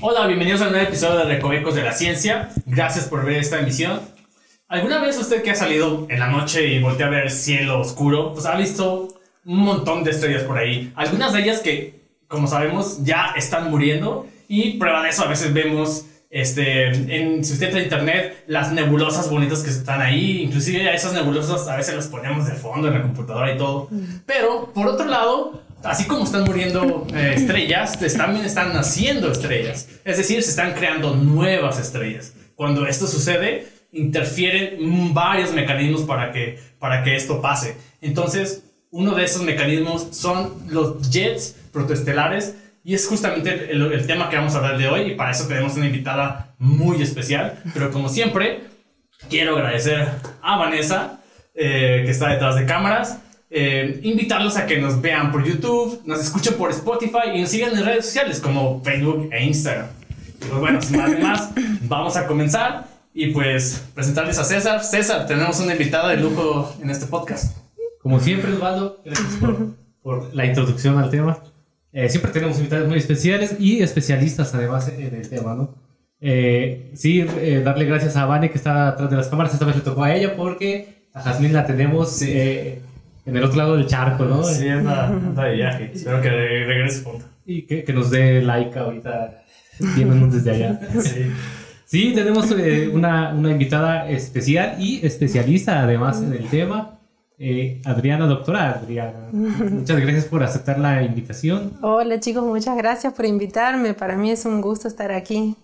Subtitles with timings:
[0.00, 2.50] Hola, bienvenidos a un nuevo episodio de Recovecos de la Ciencia.
[2.66, 4.00] Gracias por ver esta emisión.
[4.68, 7.80] ¿Alguna vez usted que ha salido en la noche y voltea a ver el cielo
[7.80, 9.08] oscuro, pues ha visto
[9.44, 10.92] un montón de estrellas por ahí?
[10.94, 15.52] Algunas de ellas que, como sabemos, ya están muriendo y prueba de eso a veces
[15.52, 20.88] vemos este, en, si usted entra a internet, las nebulosas bonitas que están ahí, inclusive
[20.88, 23.88] a esas nebulosas a veces las ponemos de fondo en la computadora y todo.
[24.26, 29.88] Pero, por otro lado, así como están muriendo eh, estrellas, también están naciendo estrellas.
[30.04, 32.34] Es decir, se están creando nuevas estrellas.
[32.54, 37.76] Cuando esto sucede, interfieren varios mecanismos para que, para que esto pase.
[38.00, 44.36] Entonces, uno de esos mecanismos son los jets protoestelares y es justamente el, tema que
[44.36, 47.62] vamos a hablar de hoy y para eso tenemos una invitada muy especial.
[47.74, 48.62] Pero como siempre,
[49.28, 50.08] quiero agradecer
[50.40, 51.20] a Vanessa,
[51.54, 53.20] eh, que está detrás de cámaras.
[53.50, 57.76] Eh, invitarlos a que nos vean por YouTube, nos escuchen por Spotify y nos sigan
[57.76, 59.86] en redes sociales como Facebook e Instagram.
[60.38, 61.50] pues bueno, sin más, más
[61.82, 64.84] vamos a comenzar y pues presentarles a César.
[64.84, 67.56] César, tenemos una invitada de lujo en este podcast.
[68.02, 71.42] Como siempre, Osvaldo, gracias por, por la introducción al tema.
[71.92, 75.74] Eh, siempre tenemos invitados muy especiales y especialistas además en el tema, ¿no?
[76.20, 79.76] Eh, sí, eh, darle gracias a Vane que está atrás de las cámaras, esta vez
[79.76, 82.22] le tocó a ella porque a Jasmine la tenemos
[83.28, 84.42] en el otro lado del charco, ¿no?
[84.42, 87.26] Sí, anda, de viaje, espero que regrese pronto.
[87.44, 89.42] Y que, que, nos dé like ahorita
[89.96, 90.80] viéndonos desde allá.
[91.00, 91.30] Sí.
[91.84, 92.50] Sí, tenemos
[92.92, 97.00] una, una invitada especial y especialista además en el tema.
[97.38, 101.78] Eh, Adriana, doctora Adriana, muchas gracias por aceptar la invitación.
[101.80, 103.94] Hola chicos, muchas gracias por invitarme.
[103.94, 105.54] Para mí es un gusto estar aquí.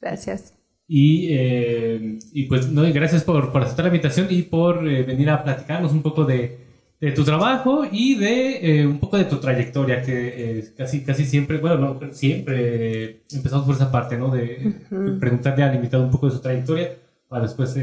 [0.00, 0.54] Gracias.
[0.88, 5.28] Y, eh, y pues no, gracias por, por, aceptar la invitación y por eh, venir
[5.28, 6.65] a platicarnos un poco de,
[7.00, 11.76] de tu trabajo y de un poco de tu trayectoria, que casi, casi siempre, bueno,
[11.78, 14.30] no siempre empezamos por esa parte, ¿no?
[14.30, 14.74] De
[15.20, 16.92] preguntarle al invitado un poco de su trayectoria
[17.28, 17.76] para después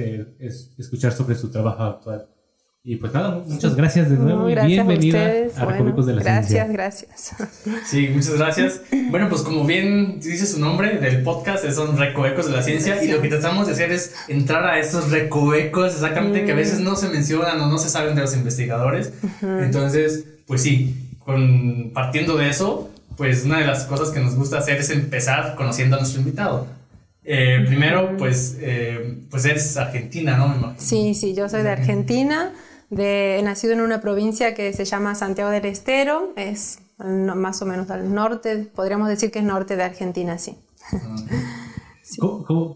[0.78, 2.28] escuchar sobre su trabajo actual.
[2.86, 6.70] Y pues nada, muchas gracias de nuevo y bienvenida a, a Recovecos de la Gracias,
[6.70, 7.32] gracias.
[7.86, 8.82] Sí, muchas gracias.
[9.10, 13.08] Bueno, pues como bien dice su nombre del podcast, son Recovecos de la Ciencia y
[13.08, 16.98] lo que tratamos de hacer es entrar a estos recovecos exactamente que a veces no
[16.98, 19.14] se mencionan o no se saben de los investigadores.
[19.42, 24.58] Entonces, pues sí, con, partiendo de eso, pues una de las cosas que nos gusta
[24.58, 26.68] hacer es empezar conociendo a nuestro invitado.
[27.24, 30.76] Eh, primero, pues, eh, pues eres argentina, ¿no?
[30.78, 32.52] Sí, sí, yo soy de Argentina
[32.90, 37.66] de, he nacido en una provincia que se llama Santiago del Estero, es más o
[37.66, 40.58] menos al norte, podríamos decir que es norte de Argentina, sí.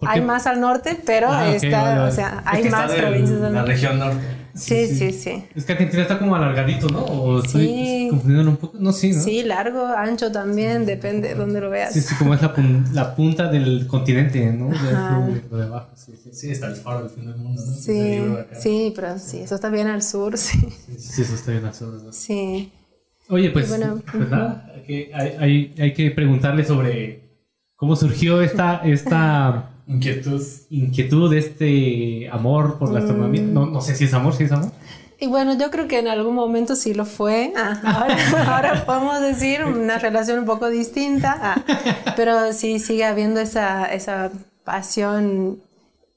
[0.08, 4.00] Hay más al norte, pero ah, está, o sea, hay más provincias en La región
[4.00, 4.47] norte.
[4.58, 7.02] Sí, sí, sí, Es que Argentina está como alargadito, ¿no?
[7.04, 8.08] O estoy sí.
[8.10, 8.78] confundiendo un poco.
[8.80, 9.22] No, sí, ¿no?
[9.22, 11.94] Sí, largo, ancho también, depende de dónde lo veas.
[11.94, 12.54] Sí, sí, como es la,
[12.94, 14.70] la punta del continente, ¿no?
[14.70, 16.30] De, de abajo, sí, sí.
[16.34, 17.74] Sí, está el faro del fin del mundo, ¿no?
[17.74, 18.20] Sí,
[18.60, 20.58] sí, pero sí, eso está bien al sur, sí.
[20.98, 22.12] Sí, eso está bien al sur, ¿no?
[22.12, 22.72] Sí.
[23.30, 27.28] Oye, pues, bueno, pues nada, hay que, hay, hay que preguntarle sobre
[27.76, 30.44] cómo surgió esta, esta Inquietud.
[30.70, 33.42] Inquietud, este amor por la astronomía.
[33.42, 34.72] No, no sé si es amor, si es amor.
[35.20, 37.54] Y bueno, yo creo que en algún momento sí lo fue.
[37.56, 38.18] Ah, ahora,
[38.56, 44.32] ahora, podemos decir una relación un poco distinta, ah, pero sí sigue habiendo esa, esa
[44.64, 45.60] pasión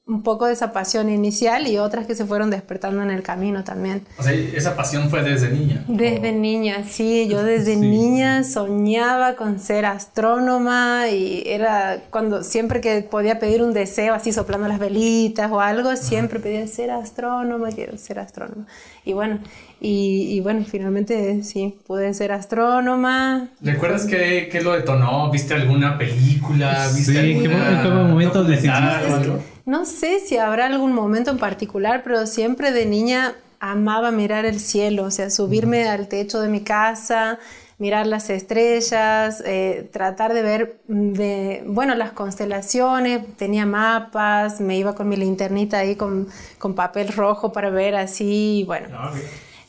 [0.07, 3.63] un poco de esa pasión inicial y otras que se fueron despertando en el camino
[3.63, 4.03] también.
[4.17, 5.85] O sea, esa pasión fue desde niña.
[5.87, 7.27] Desde niña, sí.
[7.29, 13.73] Yo desde niña soñaba con ser astrónoma y era cuando siempre que podía pedir un
[13.73, 18.65] deseo, así soplando las velitas o algo, siempre pedía ser astrónoma, quiero ser astrónoma.
[19.05, 19.39] Y bueno,
[19.79, 23.49] y, bueno, finalmente sí, pude ser astrónoma.
[23.61, 25.31] ¿Recuerdas qué, qué lo detonó?
[25.31, 26.87] ¿Viste alguna película?
[26.95, 29.50] ¿Viste sí, ¿en qué momento decidiste?
[29.65, 34.59] No sé si habrá algún momento en particular, pero siempre de niña amaba mirar el
[34.59, 37.37] cielo, o sea, subirme al techo de mi casa,
[37.77, 44.95] mirar las estrellas, eh, tratar de ver, de, bueno, las constelaciones, tenía mapas, me iba
[44.95, 46.27] con mi linternita ahí con,
[46.57, 48.87] con papel rojo para ver así, bueno.
[48.93, 49.11] Ah,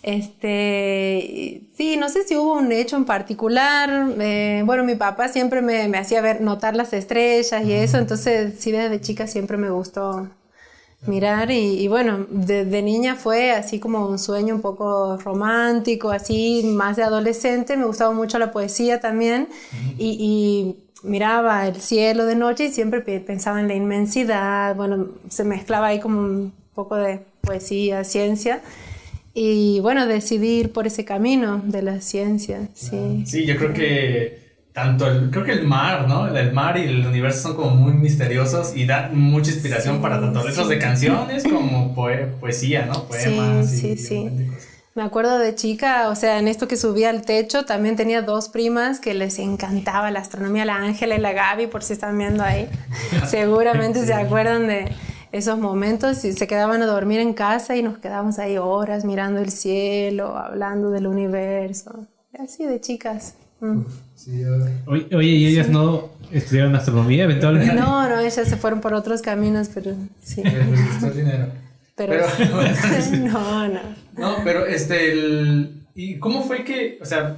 [0.02, 4.08] este, sí, no sé si hubo un hecho en particular.
[4.20, 8.54] Eh, bueno, mi papá siempre me, me, hacía ver, notar las estrellas y eso, entonces
[8.58, 10.28] sí, desde chica siempre me gustó
[11.06, 16.96] mirar y, bueno, de, niña fue así como un sueño un poco romántico, así más
[16.96, 19.48] de adolescente, me gustaba mucho la poesía también
[19.98, 25.42] y, y, miraba el cielo de noche y siempre pensaba en la inmensidad, bueno, se
[25.42, 28.62] mezclaba ahí como un poco de poesía, ciencia
[29.34, 33.24] y bueno, decidir por ese camino de la ciencia, sí.
[33.26, 34.42] Sí, yo creo que
[34.72, 36.34] tanto el, creo que el mar, ¿no?
[36.34, 40.20] El mar y el universo son como muy misteriosos y dan mucha inspiración Sí, para
[40.20, 40.72] tanto letras sí.
[40.74, 43.04] de canciones como poe- poesía, ¿no?
[43.04, 43.70] Poemas.
[43.70, 44.30] Sí, sí, sí.
[44.94, 48.50] Me acuerdo de chica, o sea, en esto que subía al techo, también tenía dos
[48.50, 52.42] primas que les encantaba la astronomía, la Ángela y la Gaby, por si están viendo
[52.42, 52.68] ahí.
[53.26, 54.92] Seguramente se acuerdan de
[55.32, 59.40] esos momentos y se quedaban a dormir en casa y nos quedábamos ahí horas mirando
[59.40, 62.06] el cielo, hablando del universo.
[62.38, 63.34] Así de chicas.
[63.60, 63.80] Mm.
[64.14, 64.44] Sí,
[64.86, 67.74] Oye, oye, ¿y ellas no estudiaron astronomía eventualmente?
[67.74, 69.92] No, no, ellas se fueron por otros caminos, pero
[70.22, 70.42] sí.
[70.44, 71.46] les gustó el dinero.
[71.96, 73.80] Pero, Pero- no, no.
[74.16, 77.36] No, pero este, el, ¿y cómo fue que, o sea,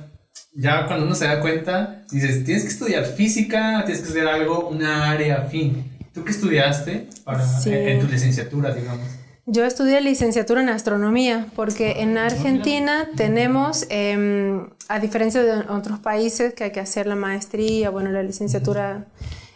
[0.54, 4.68] ya cuando uno se da cuenta, dices, tienes que estudiar física, tienes que estudiar algo,
[4.68, 5.84] una área afín.
[6.14, 7.70] ¿Tú qué estudiaste para, Sí.
[7.72, 9.00] en, en tu licenciatura, digamos?
[9.46, 16.54] Yo estudié licenciatura en astronomía porque en Argentina tenemos, em, a diferencia de otros países
[16.54, 19.04] que hay que hacer la maestría, bueno, la licenciatura,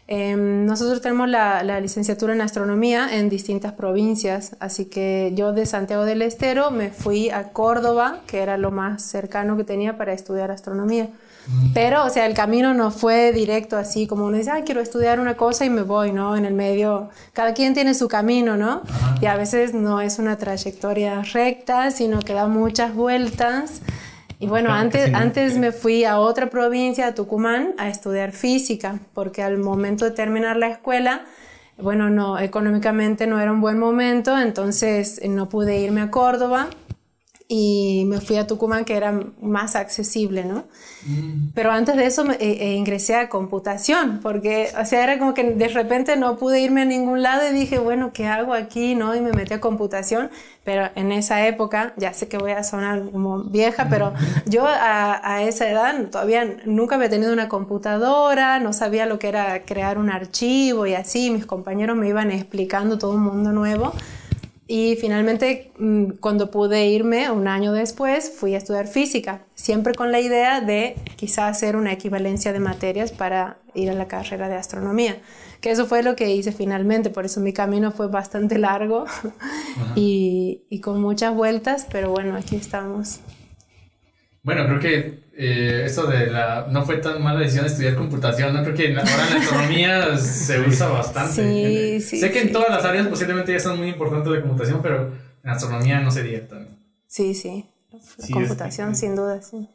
[0.07, 5.65] em, nosotros tenemos la, la licenciatura en astronomía en distintas provincias, así que yo de
[5.65, 10.13] Santiago del Estero me fui a Córdoba, que era lo más cercano que tenía para
[10.13, 11.09] estudiar astronomía.
[11.73, 15.21] Pero, o sea, el camino no fue directo así, como uno dice, ah, quiero estudiar
[15.21, 16.37] una cosa y me voy, ¿no?
[16.37, 18.83] En el medio, cada quien tiene su camino, ¿no?
[19.21, 23.81] Y a veces no es una trayectoria recta, sino que da muchas vueltas.
[24.39, 25.19] Y bueno, Claro, antes, no.
[25.19, 30.13] antes me fui a otra provincia, a Tucumán, a estudiar física, porque al momento de
[30.13, 31.25] terminar la escuela,
[31.77, 36.69] bueno, no, económicamente no era un buen momento, entonces eh, no pude irme a Córdoba
[37.49, 40.65] y me fui a Tucumán, que era más accesible, ¿no?
[41.55, 45.35] Pero antes de eso me- eh, eh, ingresé a computación, porque, o sea, era como
[45.35, 48.95] que de repente no pude irme a ningún lado y dije, bueno, ¿qué hago aquí?
[48.95, 49.15] ¿No?
[49.17, 50.31] Y me metí a computación,
[50.65, 54.13] pero en esa época, ya sé que voy a sonar como vieja, pero
[54.47, 59.29] yo a, a esa edad todavía nunca había tenido una computadora, no sabía lo que
[59.29, 63.93] era crear un archivo y así, mis compañeros me iban explicando todo un mundo nuevo.
[64.71, 70.13] Y finalmente, mm, cuando pude irme, un año después, fui a estudiar física, siempre con
[70.13, 74.57] la idea de quizá hacer una equivalencia de materias para ir a la carrera de
[74.57, 75.23] astronomía.
[75.63, 79.07] Que eso fue lo que hice finalmente, por eso mi camino fue bastante largo
[79.97, 83.21] y, y con muchas vueltas, pero bueno, aquí estamos.
[84.43, 86.67] Bueno, creo que eh, eso de la...
[86.71, 88.63] No fue tan mala decisión estudiar computación, ¿no?
[88.63, 92.01] Creo que ahora en la astronomía se usa bastante.
[92.01, 92.75] Sí, sí, sé que en todas sí.
[92.75, 95.13] las áreas posiblemente ya son muy importantes la computación, pero
[95.45, 96.69] en astronomía no sería tan...
[97.07, 99.69] Sí, sí, la Sí, es- computación sin duda, sí.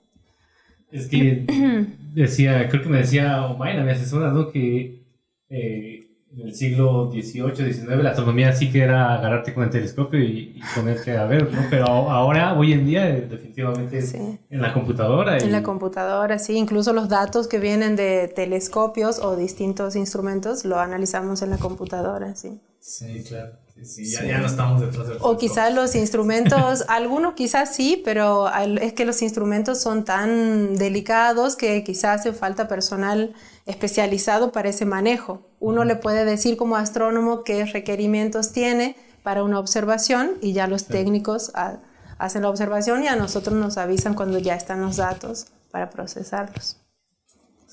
[0.92, 1.46] Es que
[2.14, 4.52] decía, creo que me decía Omaina, mi asesora, ¿no?
[4.52, 5.02] Que
[5.50, 6.03] eh,
[6.36, 10.54] en el siglo XVIII, XIX la astronomía sí que era agarrarte con el telescopio y,
[10.56, 11.62] y ponerte a ver, ¿no?
[11.70, 14.40] Pero ahora, hoy en día, eh, definitivamente Sí.
[14.50, 15.38] en la computadora.
[15.40, 20.66] y- En la computadora, sí, incluso los datos que vienen de telescopios o distintos instrumentos
[20.66, 22.60] lo analizamos en la computadora, sí.
[22.80, 23.54] Sí, claro.
[23.76, 24.28] Sí, sí, Ya, Sí.
[24.28, 28.48] ya no estamos detrás del O quizás los instrumentos, algunos quizás sí, pero
[28.80, 33.34] es que los instrumentos son tan delicados que quizás hace falta personal
[33.66, 35.42] especializado para ese manejo.
[35.60, 40.86] Uno le puede decir como astrónomo qué requerimientos tiene para una observación y ya los
[40.86, 41.78] técnicos ha-
[42.20, 46.78] hacen la observación y a nosotros nos avisan cuando ya están los datos para procesarlos.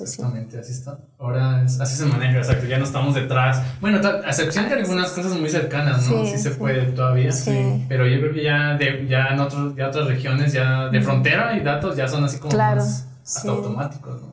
[0.00, 0.17] Pues sí.
[0.23, 0.99] Exactamente, así está.
[1.19, 2.67] Ahora es- así se maneja, exacto.
[2.67, 3.62] Ya no estamos detrás.
[3.82, 6.25] Bueno, a excepción de algunas cosas muy cercanas, ¿no?
[6.25, 6.59] Sí, Sí, se sí.
[6.59, 7.30] puede todavía.
[7.33, 7.85] Sí.
[7.88, 11.57] Pero yo creo que ya, de, ya en otros, ya otras regiones, ya de frontera
[11.57, 13.49] y datos ya son así como Claro, más hasta sí.
[13.49, 14.30] automáticos, ¿no?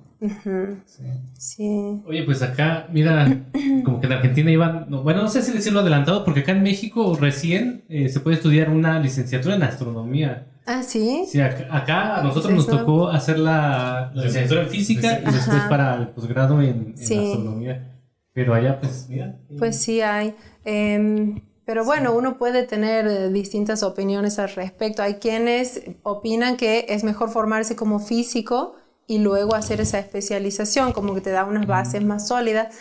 [0.86, 1.03] Sí.
[1.38, 2.01] Sí.
[2.07, 3.27] Oye, pues acá, mira,
[3.83, 6.63] como que en Argentina iban, no, bueno, no sé si decirlo adelantado, porque acá en
[6.63, 10.47] México recién eh, se puede estudiar una licenciatura en astronomía.
[10.69, 11.24] Ah, sí.
[11.27, 12.77] Sí, acá, acá a nosotros nos Eso.
[12.79, 15.69] tocó hacer la, la licenciatura en física y después Ajá.
[15.69, 17.17] para el posgrado en, en Sí.
[17.17, 17.93] astronomía.
[18.33, 19.39] Pero allá, pues, mira.
[19.57, 20.36] Pues sí hay.
[20.65, 25.01] Em, pero bueno, uno puede tener eh, distintas opiniones al respecto.
[25.01, 28.75] Hay quienes opinan que es mejor formarse como físico
[29.07, 32.75] y luego hacer esa especialización, como que te da unas bases más sólidas.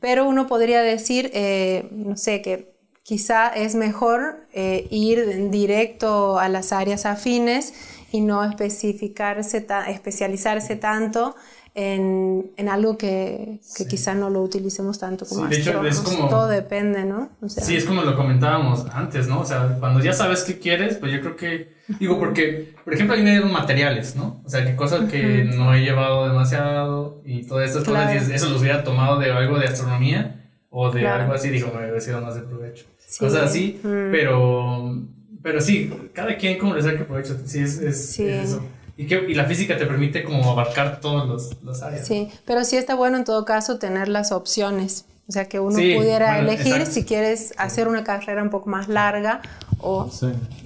[0.00, 2.71] Pero uno podría decir, eh, no sé, que
[3.04, 7.74] quizá es mejor eh, ir directo a las áreas afines
[8.12, 11.34] y no especificarse, ta- especializarse tanto
[11.74, 16.00] en, en algo que, que quizá no lo utilicemos tanto como Sí, de hecho, es
[16.00, 17.30] como- Todo depende, ¿no?
[17.40, 19.40] O sea, Sí, es como lo comentábamos antes, ¿no?
[19.40, 23.14] O sea, cuando ya sabes qué quieres, pues yo creo que, digo, porque, por ejemplo,
[23.14, 24.42] a mí me dieron materiales, ¿no?
[24.44, 28.50] O sea, que cosas que no he llevado demasiado y todas estas cosas, y eso
[28.50, 30.41] los hubiera tomado de algo de astronomía
[30.74, 31.22] o de Claro.
[31.24, 32.86] algo así, digo, me hubiera sido más de provecho.
[33.06, 33.18] Sí.
[33.20, 34.10] Cosas así, Mm.
[34.10, 34.98] pero,
[35.42, 38.26] pero sí, cada quien como le saque provecho, sí, es, es, Sí.
[38.26, 38.64] es eso.
[38.96, 42.06] Y, que, y la física te permite como abarcar todos los, los áreas.
[42.06, 45.04] Sí, pero sí está bueno en todo caso tener las opciones.
[45.28, 49.40] O sea, que uno pudiera elegir si quieres hacer una carrera un poco más larga
[49.78, 50.10] o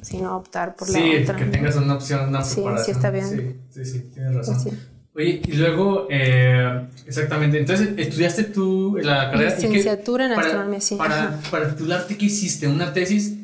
[0.03, 1.39] si no optar por la otra.
[1.39, 3.61] Sí, que tengas una opción, una sí, Sí, está bien.
[3.71, 4.79] Sí, sí, sí tienes razón.
[5.17, 9.55] Oye, y luego, eh, exactamente, entonces, ¿estudiaste tú la carrera?
[9.55, 10.97] Licenciatura en astronomía, sí.
[10.97, 12.69] Para, para titularte, ¿qué hiciste?
[12.69, 13.35] ¿Una tesis?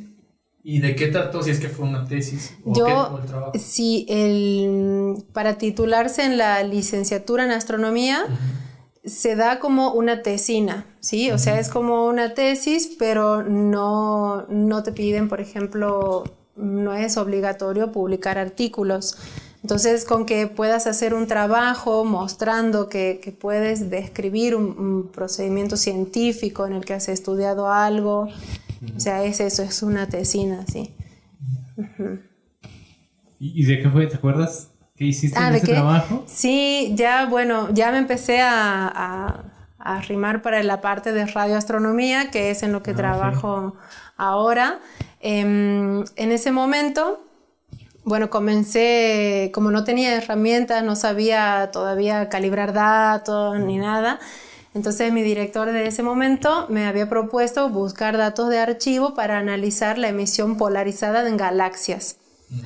[0.62, 1.42] ¿Y de qué trató?
[1.42, 3.52] Si es que fue una tesis o, Yo, qué, el trabajo.
[3.58, 8.26] Sí, el, para titularse en la licenciatura en astronomía
[9.04, 11.30] se da como una tesina, ¿sí?
[11.30, 16.22] O sea, es como una tesis, pero no, no te piden, por ejemplo,
[16.54, 19.16] no es obligatorio publicar artículos.
[19.62, 26.72] Entonces, con que puedas hacer un trabajo mostrando que, puedes describir un, procedimiento científico en
[26.72, 28.28] el que has estudiado algo,
[28.96, 30.94] o sea, es eso, es una tesina, sí.
[33.38, 34.06] ¿Y de qué fue?
[34.06, 34.70] ¿Te acuerdas?
[34.96, 36.24] ¿Qué hiciste ah, en ese trabajo?
[36.26, 39.44] Sí, ya, bueno, ya me empecé a, a,
[39.78, 43.76] arrimar para la parte de radioastronomía, que es en lo que ah, trabajo
[44.16, 44.80] ahora.
[45.20, 47.24] Em, en ese momento
[48.04, 54.18] bueno, comencé, como no tenía herramientas, no sabía todavía calibrar datos ni nada.
[54.74, 59.98] Entonces mi director de ese momento me había propuesto buscar datos de archivo para analizar
[59.98, 62.16] la emisión polarizada en galaxias.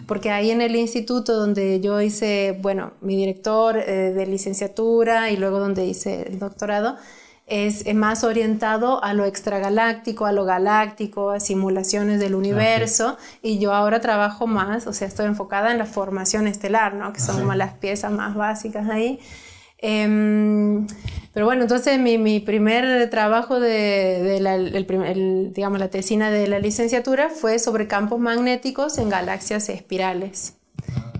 [0.09, 5.37] Porque ahí en el instituto donde yo hice, bueno, mi director eh, de licenciatura y
[5.37, 6.97] luego donde hice el doctorado,
[7.46, 13.16] es, más orientado a lo extragaláctico, a lo galáctico, a simulaciones del universo.
[13.40, 17.12] Y yo ahora trabajo más, o sea, estoy enfocada en la formación estelar, ¿no?
[17.12, 19.20] Que son como las piezas más básicas ahí.
[19.78, 20.86] Em,
[21.34, 26.48] pero bueno, entonces mi, mi primer trabajo de, de la, el, digamos, la tesina de
[26.48, 30.56] la licenciatura fue sobre campos magnéticos en galaxias espirales.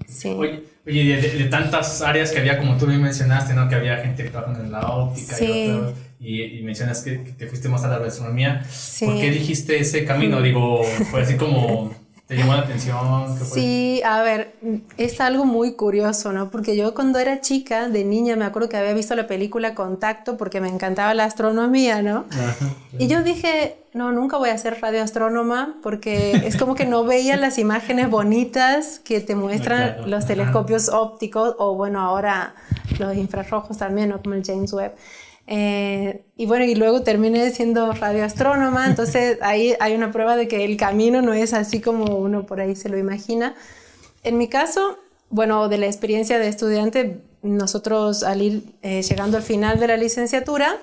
[0.09, 0.31] Sí.
[0.31, 3.69] Oye, oye de, tantas áreas que había, como tú bien mencionaste, ¿no?
[3.69, 7.85] Que había gente trabajando en la óptica y otros y, mencionas que, te fuiste más
[7.85, 8.65] a la gastronomía.
[9.01, 10.41] ¿Por qué dijiste ese camino?
[10.43, 11.95] Digo, fue así como...
[12.27, 13.39] ¿Te llamó la atención?
[13.39, 14.57] Sí, a ver,
[14.97, 16.51] es algo muy curioso, ¿no?
[16.51, 20.37] Porque yo cuando era chica, de niña, me acuerdo que había visto la película Contacto
[20.37, 22.25] porque me encantaba la astronomía, ¿no?
[22.99, 27.37] Y yo dije, no, nunca voy a ser radioastrónoma porque es como que no veía
[27.37, 32.57] las imágenes bonitas que te muestran los telescopios ópticos o bueno, ahora
[32.99, 34.21] los infrarrojos también, ¿no?
[34.21, 34.95] Como el James Webb.
[35.47, 40.65] Eh, y bueno, y luego terminé siendo radioastrónoma, entonces ahí hay una prueba de que
[40.65, 43.55] el camino no es así como uno por ahí se lo imagina.
[44.23, 44.99] En mi caso,
[45.31, 49.97] bueno, de la experiencia de estudiante, nosotros al ir eh, llegando al final de la
[49.97, 50.79] licenciatura,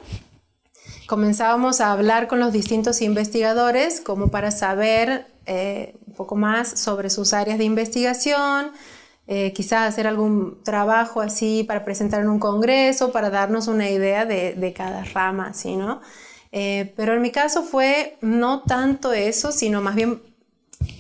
[1.08, 7.10] comenzábamos a hablar con los distintos investigadores como para saber eh, un poco más sobre
[7.10, 8.72] sus áreas de investigación,
[9.26, 14.26] eh, quizás hacer algún trabajo así para presentar en un congreso, para darnos una idea
[14.26, 16.02] de, de cada rama, así, ¿no?
[16.52, 20.22] Eh, pero en mi caso fue no tanto eso, sino más bien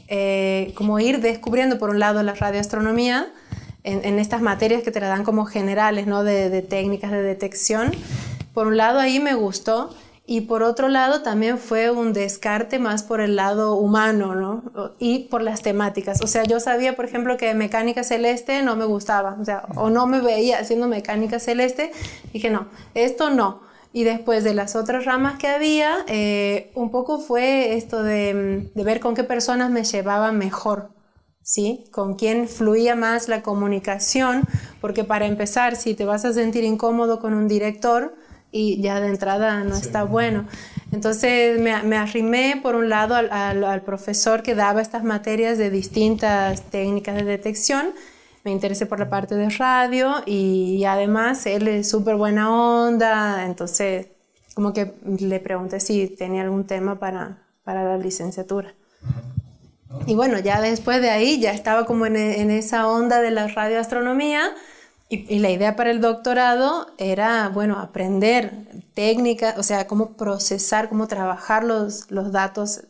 [0.07, 3.31] eh, como ir descubriendo por un lado la radioastronomía
[3.83, 6.23] en, en, estas materias que te la dan como generales, ¿no?
[6.23, 7.91] De, de técnicas de detección.
[8.53, 9.93] Por un lado ahí me gustó
[10.25, 14.93] y por otro lado también fue un descarte más por el lado humano, ¿no?
[14.97, 16.21] Y por las temáticas.
[16.21, 19.89] O sea, yo sabía, por ejemplo, que mecánica celeste no me gustaba, o sea, o
[19.89, 21.91] no me veía haciendo mecánica celeste.
[22.31, 23.63] Dije, no, esto no.
[23.91, 28.83] Y después de las otras ramas que había, eh, un poco fue esto de, de
[28.83, 30.91] ver con qué personas me llevaba mejor.
[31.41, 31.83] ¿sí?
[31.91, 34.43] Con quién fluía más la comunicación,
[34.79, 38.15] porque para empezar, si te vas a sentir incómodo con un director,
[38.53, 40.47] y ya de entrada no está bueno.
[40.93, 45.71] Entonces me, me, arrimé por un lado al, al, profesor que daba estas materias de
[45.71, 47.87] distintas técnicas de detección,
[48.43, 54.07] me interesé por la parte de radio y, además él es súper buena onda, entonces
[54.53, 58.75] como que le pregunté si tenía algún tema para, para la licenciatura.
[60.05, 63.47] Y bueno, ya después de ahí ya estaba como en, en esa onda de la
[63.47, 64.53] radioastronomía
[65.27, 68.51] y, la idea para el doctorado era, bueno, aprender
[68.93, 72.85] técnicas, o sea, cómo procesar, cómo trabajar los, los datos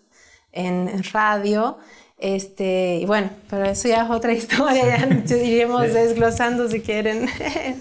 [0.51, 1.77] en, radio.
[2.18, 7.27] Este, y bueno, pero eso ya es otra historia, ya iríamos desglosando si quieren.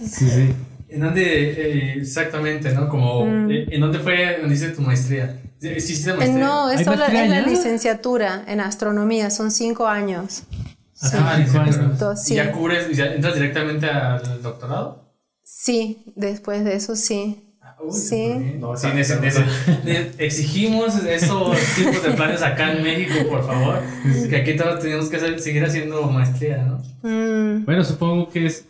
[0.04, 0.54] sí, sí.
[0.92, 2.88] ¿En dónde eh, exactamente, no?
[2.88, 3.50] Como, mm.
[3.50, 5.40] eh, ¿En dónde fue, donde hiciste tu maestría?
[5.60, 6.44] ¿Hiciste maestría?
[6.44, 10.42] No, es solo en la licenciatura en astronomía, son cinco años.
[12.28, 15.02] ¿Y ya cubres, ya entras directamente al doctorado?
[15.44, 17.48] Sí, después de eso sí.
[17.84, 18.56] Uy, Sí.
[18.60, 19.44] No, Sí, nece- nece-
[20.18, 23.80] exigimos esos tipos de planes acá en México, por favor.
[24.30, 26.80] Que aquí todos tenemos que hacer- seguir haciendo maestría, ¿no?
[27.02, 28.64] Mm, Bueno, supongo que es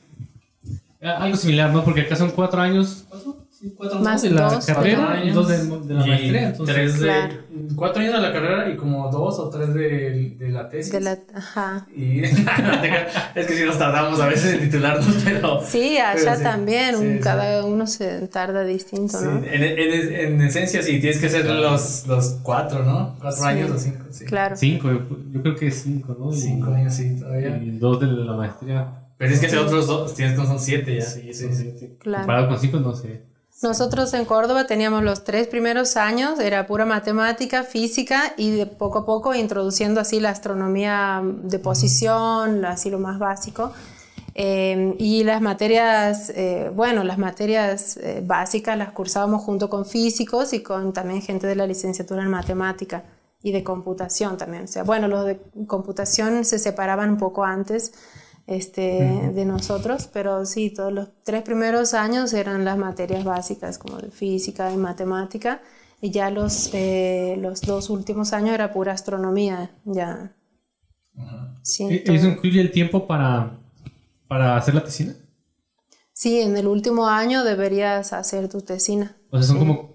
[1.01, 1.85] eh, algo similar, ¿no?
[1.85, 3.05] Porque acá son cuatro años.
[3.11, 3.42] ¿cuánto?
[3.77, 4.01] Cuatro.
[4.01, 6.49] Más de la dos, carrera cuatro y dos de, de la y maestría.
[6.49, 7.35] Entonces, tres de, Claro.
[7.77, 10.93] Cuatro años de la carrera y como dos o tres de, de la tesis.
[10.93, 11.87] de la, ajá.
[11.95, 12.21] Y
[13.35, 15.61] es que si nos tardamos a veces en titularnos, pero.
[15.65, 17.21] Sí, allá pero sí, también, sí, un- sí.
[17.23, 19.39] cada uno se tarda distinto, Sí, ¿no?
[19.45, 23.17] en, en, en esencia, sí, tienes que hacer los, los cuatro, ¿no?
[23.21, 23.49] Cuatro Sí.
[23.49, 24.25] años o cinco, sí.
[24.25, 24.57] Claro.
[24.57, 25.01] cinco, yo,
[25.33, 26.33] yo creo que es cinco, ¿no?
[26.33, 27.57] Y- Cinco años, sí, todavía.
[27.59, 28.99] Y dos de la maestría.
[29.19, 31.03] Pero tienes que hacer otros dos, tienes que son siete ya.
[31.03, 31.97] Sí, Sí, sí.
[32.01, 32.23] Claro.
[32.23, 33.23] Comparado con cinco, no sé.
[33.61, 39.01] Nosotros en Córdoba teníamos los tres primeros años, era pura matemática, física y de poco
[39.01, 43.73] a poco introduciendo así la astronomía de posición, así lo más básico.
[44.35, 50.55] Eh, y las materias, eh, bueno, las materias eh, básicas las cursábamos junto con físicos
[50.55, 53.05] y con también gente de la licenciatura en matemática
[53.43, 54.65] y de computación también.
[54.65, 57.93] O sea, bueno, los de computación se separaban un poco antes
[58.47, 63.99] este, de nosotros, pero sí, todos los tres primeros años eran las materias básicas como
[63.99, 65.63] de física y matemática
[66.01, 70.33] y ya los, eh, los dos últimos años era pura astronomía, ya.
[71.63, 72.17] Sí, ¿E- todo.
[72.17, 73.59] ¿Eso incluye el tiempo para,
[74.29, 75.15] para hacer la tesina?
[76.13, 79.17] Sí, en el último año deberías hacer tu tesina.
[79.31, 79.92] O sea, son como,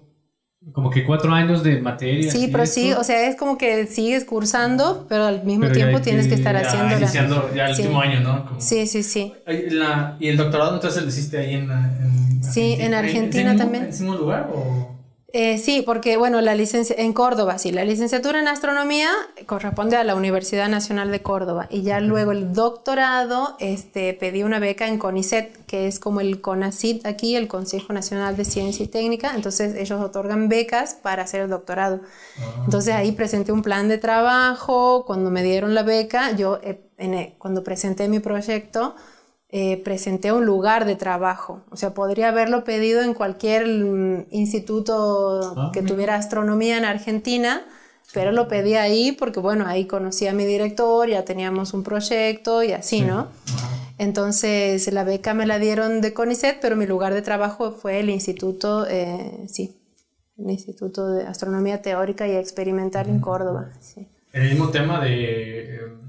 [0.72, 2.30] como que cuatro años de materia.
[2.30, 2.74] Sí, pero esto.
[2.80, 6.30] sí, o sea, es como que sigues cursando, pero al mismo Pero tiempo tienes que
[6.30, 7.82] que- estar Ya haciendo iniciando ya el Sí.
[7.82, 8.44] último año, ¿no?
[8.46, 9.32] Como- Sí, sí, sí.
[9.70, 13.58] La- ¿Y el doctorado entonces lo hiciste ahí en, en Sí, en Argentina ese mismo-
[13.64, 13.84] también.
[13.84, 14.97] ¿En ese mismo lugar o...?
[15.34, 19.10] Eh, sí, porque bueno, la licencia en Córdoba, sí, la licenciatura en astronomía
[19.44, 24.58] corresponde a la Universidad Nacional de Córdoba y ya luego el doctorado, este, pedí una
[24.58, 28.88] beca en CONICET, que es como el CONACYT aquí, el Consejo Nacional de Ciencia y
[28.88, 32.00] Técnica, entonces ellos otorgan becas para hacer el doctorado.
[32.64, 37.12] Entonces ahí presenté un plan de trabajo, cuando me dieron la beca, yo eh, en,
[37.12, 38.94] eh, cuando presenté mi proyecto,
[39.50, 41.62] eh, presenté un lugar de trabajo.
[41.70, 47.62] O sea, podría haberlo pedido en cualquier mm, instituto Ah, que tuviera astronomía en Argentina,
[48.12, 52.62] pero lo pedí ahí porque, bueno, ahí conocí a mi director, ya teníamos un proyecto
[52.62, 53.28] y así, ¿no?
[53.98, 58.10] Entonces, la beca me la dieron de CONICET, pero mi lugar de trabajo fue el
[58.10, 59.76] instituto, eh, sí,
[60.38, 64.06] el Instituto de Astronomía Teórica y Experimental en Córdoba, sí.
[64.32, 66.07] El mismo tema de...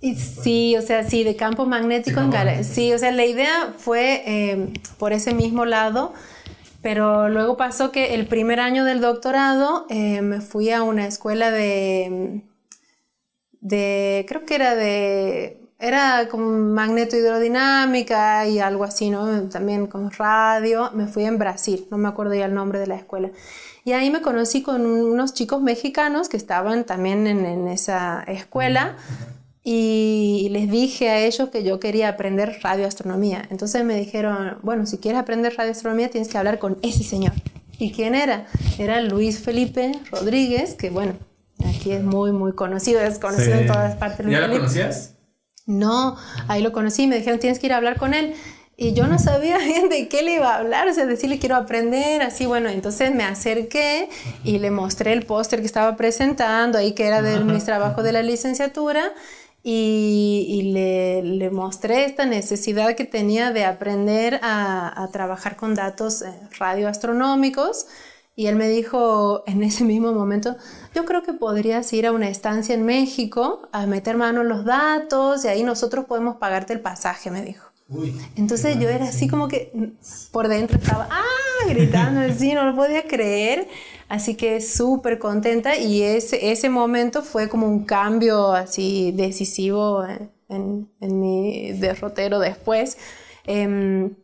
[0.00, 2.74] sí, o sea, sí, de campo magnético De en campo gala- magnético.
[2.74, 6.12] Sí, o sea, la idea fue eh, por ese mismo lado,
[6.82, 11.50] pero luego pasó que el primer año del doctorado eh, me fui a una escuela
[11.50, 12.42] de,
[13.60, 19.48] de, creo que era de, era como magneto-hidrodinámica y algo así, ¿no?
[19.48, 20.90] También como radio.
[20.94, 23.30] Me fui en Brasil, no me acuerdo ya el nombre de la escuela.
[23.84, 28.96] Y ahí me conocí con unos chicos mexicanos que estaban también en, en esa escuela
[29.64, 33.46] y les dije a ellos que yo quería aprender radioastronomía.
[33.50, 37.32] Entonces me dijeron, bueno, si quieres aprender radioastronomía tienes que hablar con ese señor.
[37.78, 38.46] ¿Y quién era?
[38.78, 41.14] Era Luis Felipe Rodríguez, que bueno,
[41.66, 43.60] aquí es muy, muy conocido, es conocido Sí.
[43.62, 44.26] en todas partes.
[44.26, 44.58] ¿Ya lo Felipe.
[44.60, 45.14] conocías?
[45.66, 46.16] No,
[46.48, 48.34] ahí lo conocí, me dijeron tienes que ir a hablar con él.
[48.80, 51.56] Y yo no sabía bien de qué le iba a hablar, o sea, decirle quiero
[51.56, 54.08] aprender, así, bueno, entonces me acerqué
[54.44, 58.12] y le mostré el póster que estaba presentando, ahí que era de mis trabajos de
[58.12, 59.12] la licenciatura,
[59.70, 66.32] y, le, mostré esta necesidad que tenía de aprender a, a trabajar con datos eh,
[66.58, 67.86] radioastronómicos.
[68.34, 70.56] Y él me dijo en ese mismo momento,
[70.94, 74.64] yo creo que podrías ir a una estancia en México a meter mano en los
[74.64, 77.67] datos y ahí nosotros podemos pagarte el pasaje, me dijo.
[77.88, 78.14] Uy.
[78.36, 79.84] Entonces yo era así como que mm,
[80.30, 83.66] por dentro estaba, ah, gritando, así, no lo podía creer.
[84.08, 90.04] Así que súper contenta y ese, ese momento fue como un cambio así decisivo
[90.48, 92.96] en, en- mi derrotero después.
[93.46, 94.14] Em,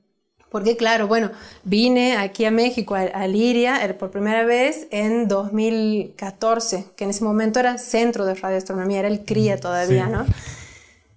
[0.51, 1.33] porque claro, bueno,
[1.65, 7.11] vine aquí a México, a, a Liria, eh, por primera vez en 2014, que en
[7.11, 10.13] ese momento era centro de radioastronomía, era el CRIA todavía, Sí.
[10.13, 10.27] ¿no?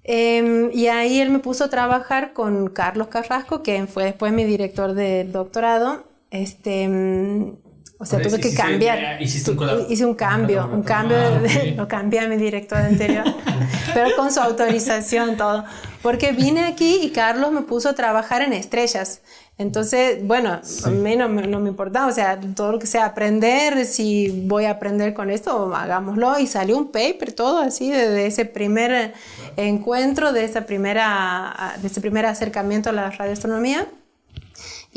[0.07, 4.45] Em, y ahí él me puso a trabajar con Carlos Carrasco, que fue después mi
[4.45, 6.05] director de doctorado.
[6.31, 7.57] Este, mm,
[7.99, 9.21] o sea, tuve que cambiar.
[9.21, 11.77] hiciste un hice un cambio, un cambio, Ah, de- ok.
[11.77, 13.23] lo cambié a mi director anterior,
[13.93, 15.63] pero con su autorización todo.
[16.03, 19.21] Porque vine aquí y Carlos me puso a trabajar en estrellas.
[19.59, 23.05] Entonces, bueno, a mí no, me- no me importaba, o sea, todo lo que sea
[23.05, 26.37] aprender, si voy a aprender con esto, hagámoslo.
[26.39, 29.13] Y salió un paper, todo así, de, de ese primer
[29.57, 33.87] encuentro, de, esa primera, de ese primer acercamiento a la radioastronomía.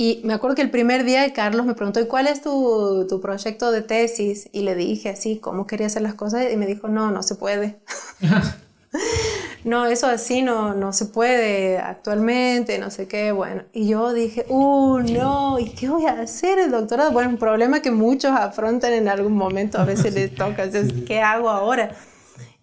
[0.01, 3.21] Y me acuerdo que el primer día Carlos me preguntó, ¿y cuál es tu, tu
[3.21, 4.49] proyecto de tesis?
[4.51, 6.51] Y le dije así, ¿cómo quería hacer las cosas?
[6.51, 7.81] Y me dijo, no, no se puede.
[9.65, 13.65] no, eso así no, no se puede actualmente, no sé qué, bueno.
[13.75, 17.13] Y yo dije, uh, no, ¿y qué voy a hacer el doctorado?
[17.13, 21.21] Bueno, un problema que muchos afrontan en algún momento, a veces les toca, entonces, ¿qué
[21.21, 21.95] hago ahora?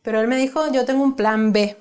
[0.02, 1.78] Pero él me dijo, yo tengo un plan B.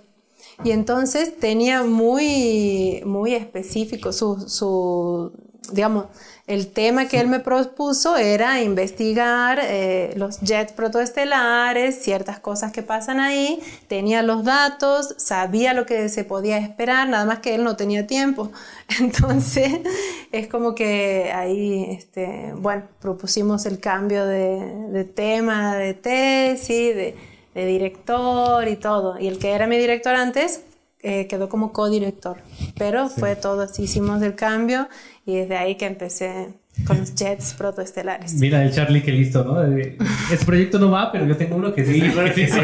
[0.65, 5.33] Y entonces tenía muy, muy específico su, su
[5.73, 6.07] digamos,
[6.47, 12.83] el tema que él me propuso era investigar eh, los jets protoestelares, ciertas cosas que
[12.83, 17.65] pasan ahí, tenía los datos, sabía lo que se podía esperar, nada más que él
[17.65, 18.53] no tenía tiempo.
[19.01, 19.73] Entonces,
[20.31, 27.17] es como que ahí, este, bueno, propusimos el cambio de, tema, de tesis, de,
[27.55, 29.19] director y todo.
[29.19, 30.61] Y el que era mi director antes
[31.09, 32.39] eh, quedó como codirector,
[32.77, 34.89] pero fue todo así, hicimos el cambio
[35.25, 36.49] y desde ahí que empecé
[36.85, 38.35] con los jets protoestelares.
[38.35, 39.63] Mira el Charlie que listo, ¿no?
[39.63, 42.01] Ese proyecto no va, pero yo tengo uno que sí.
[42.01, 42.43] que sí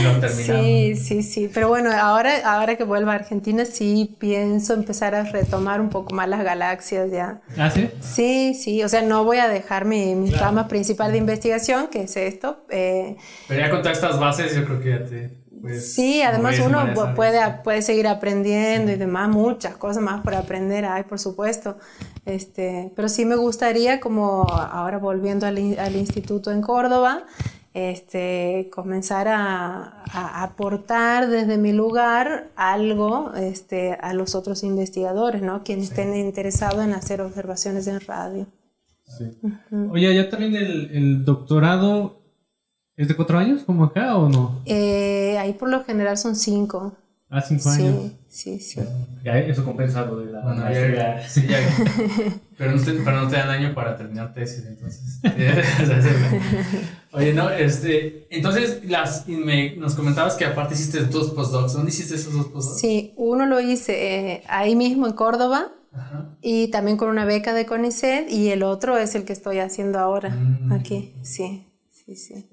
[0.00, 0.64] y lo terminamos.
[0.64, 1.48] Sí, sí, sí.
[1.54, 6.12] Pero bueno, ahora, ahora que vuelvo a Argentina, sí pienso empezar a retomar un poco
[6.12, 7.40] más las galaxias ya.
[7.56, 7.88] ¿Ah, sí?
[8.00, 8.82] Sí, sí.
[8.82, 12.66] O sea, no voy a dejar mi, mi rama principal de investigación, que es esto.
[12.68, 13.14] Eh,
[13.46, 16.92] pero ya con todas estas bases, yo creo que ya te pues, sí, además uno
[17.14, 21.76] puede, puede seguir aprendiendo y demás, muchas cosas más por aprender hay, por supuesto.
[22.26, 27.24] Este, pero sí me gustaría, como ahora volviendo al, al instituto en Córdoba,
[27.74, 35.62] este, comenzar a, a, aportar desde mi lugar algo este, a los otros investigadores, ¿no?
[35.62, 38.48] quienes estén interesados en hacer observaciones en radio.
[39.06, 39.38] Sí.
[39.90, 42.21] Oye, ya también el, el doctorado
[42.96, 44.60] ¿Es de cuatro años como acá o no?
[44.66, 46.94] Eh, ahí por lo general son cinco.
[47.30, 48.12] Ah, cinco años.
[48.28, 48.80] Sí, sí,
[49.24, 51.58] Ya eso compensa lo de la bueno, ya, sí, ya,
[52.58, 55.20] pero, no te, pero no te dan año para terminar tesis, entonces.
[57.12, 61.72] Oye, no, este, entonces las, me, nos comentabas que aparte hiciste dos postdocs.
[61.72, 62.80] ¿Dónde hiciste esos dos postdocs?
[62.80, 65.72] Sí, uno lo hice eh, ahí mismo en Córdoba.
[65.94, 66.36] Ajá.
[66.42, 69.98] Y también con una beca de CONICET y el otro es el que estoy haciendo
[69.98, 70.72] ahora, mm.
[70.72, 71.66] aquí, sí
[72.04, 72.48] sí, sí.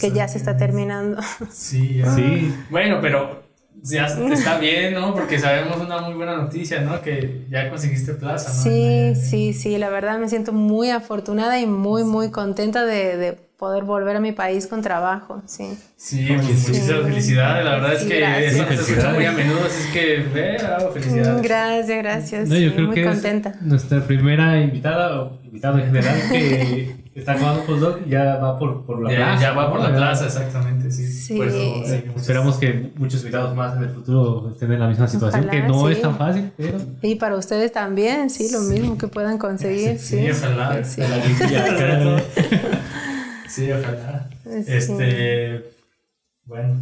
[0.00, 1.20] Que, ya se está terminando.
[1.50, 2.54] Sí, sí.
[2.70, 3.42] Bueno, pero
[3.82, 5.14] ya está bien, ¿no?
[5.14, 7.02] Porque sabemos una muy buena noticia, ¿no?
[7.02, 8.62] Que ya conseguiste plaza, ¿no?
[8.62, 9.78] Sí, sí, sí.
[9.78, 14.20] La verdad me siento muy afortunada y muy, muy contenta de, de poder volver a
[14.20, 15.78] mi país con trabajo, sí.
[15.96, 17.64] Sí, pues muchísimas felicidades.
[17.64, 20.58] La verdad es que eso se escucha muy a menudo, así es que, ve,
[20.92, 21.42] felicidades.
[21.42, 22.48] Gracias, gracias.
[22.48, 23.54] No, yo creo muy que contenta.
[23.60, 29.02] nuestra primera invitada, o invitado en general, que está jugando postdoc ya va por, por
[29.02, 29.42] la ya, plaza.
[29.42, 31.06] Ya va por la plaza, exactamente, sí.
[31.06, 31.38] sí.
[32.16, 35.90] esperamos que muchos invitados más en el futuro estén en la misma situación, que no
[35.90, 36.78] es tan fácil, pero...
[37.02, 39.98] Y para ustedes también, sí, lo mismo que puedan conseguir.
[39.98, 40.82] Sí, ojalá.
[40.84, 41.02] Sí.
[43.48, 44.30] Sí, ojalá.
[44.66, 45.62] Este,
[46.44, 46.76] bueno.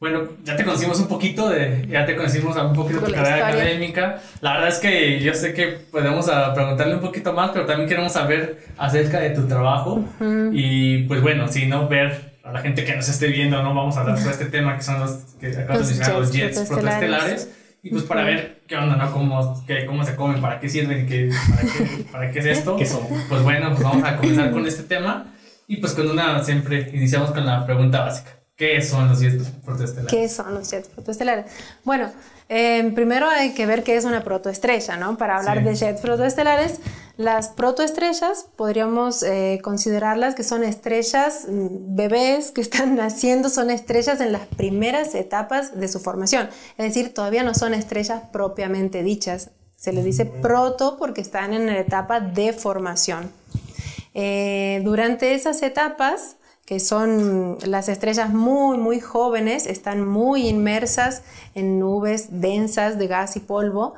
[0.00, 3.48] Bueno, ya te conocimos un poquito de, ya te conocimos un poquito de tu carrera
[3.48, 4.20] académica.
[4.42, 7.88] La verdad es que yo sé que podemos ah, preguntarle un poquito más, pero también
[7.88, 10.04] queremos saber acerca de tu trabajo.
[10.52, 13.96] Y pues bueno, si no ver a la gente que nos esté viendo, no vamos
[13.96, 17.50] a hablar sobre este tema que son los que acabas de mencionar, los jets protestelares.
[17.82, 19.10] Y pues para ver qué onda, ¿no?
[19.10, 22.76] Cómo, qué, cómo se comen, para qué sirven, qué, para, qué, para qué es esto.
[22.78, 23.00] ¿Qué son?
[23.28, 25.32] Pues bueno, pues vamos a comenzar con este tema.
[25.66, 28.43] Y pues con una, siempre iniciamos con la pregunta básica.
[28.56, 30.10] ¿Qué son los jets protoestelares?
[30.10, 31.46] ¿Qué son los jets protoestelares?
[31.82, 32.12] Bueno,
[32.48, 35.18] eh, primero hay que ver qué es una protoestrella, ¿no?
[35.18, 36.78] Para hablar de jets protoestelares,
[37.16, 44.20] las protoestrellas podríamos eh, considerarlas que son estrellas mm, bebés que están naciendo, son estrellas
[44.20, 46.48] en las primeras etapas de su formación.
[46.78, 49.50] Es decir, todavía no son estrellas propiamente dichas.
[49.74, 53.32] Se les dice proto porque están en la etapa de formación.
[54.14, 61.22] Eh, durante esas etapas, que son las estrellas muy, muy jóvenes, están muy inmersas
[61.54, 63.94] en nubes densas de gas y polvo.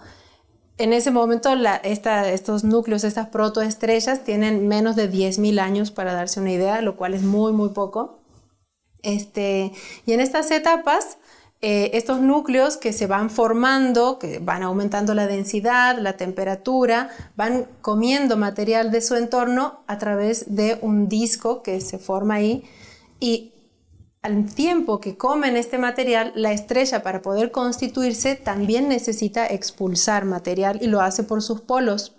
[0.79, 1.50] En ese momento,
[1.85, 7.14] estos núcleos, estas protoestrellas, tienen menos de 10.000 años para darse una idea, lo cual
[7.14, 8.18] es muy, muy poco.
[9.02, 9.72] Este,
[10.05, 11.18] y en estas etapas,
[11.68, 17.66] eh, estos núcleos que se van formando, que van aumentando la densidad, la temperatura, van
[17.81, 22.62] comiendo material de su entorno a través de un disco que se forma ahí
[23.18, 23.52] y
[24.22, 30.79] al tiempo que comen este material, la estrella para poder constituirse también necesita expulsar material
[30.81, 32.14] y lo hace por sus polos.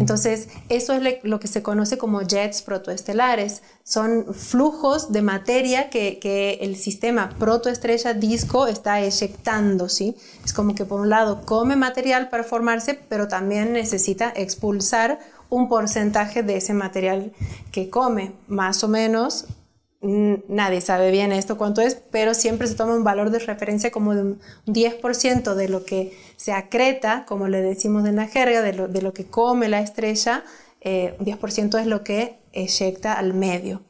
[0.00, 3.62] Entonces, eso es lo que se conoce como jets protoestelares.
[3.82, 10.16] Son flujos de materia que, el sistema protoestrella disco está eyectando, ¿sí?
[10.44, 15.18] Es como que por un lado come material para formarse, pero también necesita expulsar
[15.50, 17.32] un porcentaje de ese material
[17.72, 19.46] que come, más o menos
[20.00, 24.14] nadie sabe bien esto cuánto es, pero siempre se toma un valor de referencia como
[24.14, 29.02] de un 10% de lo que se acreta, como le decimos en la jerga, de
[29.02, 30.44] lo, que come la estrella,
[30.80, 33.82] eh, un 10% es lo que eyecta al medio.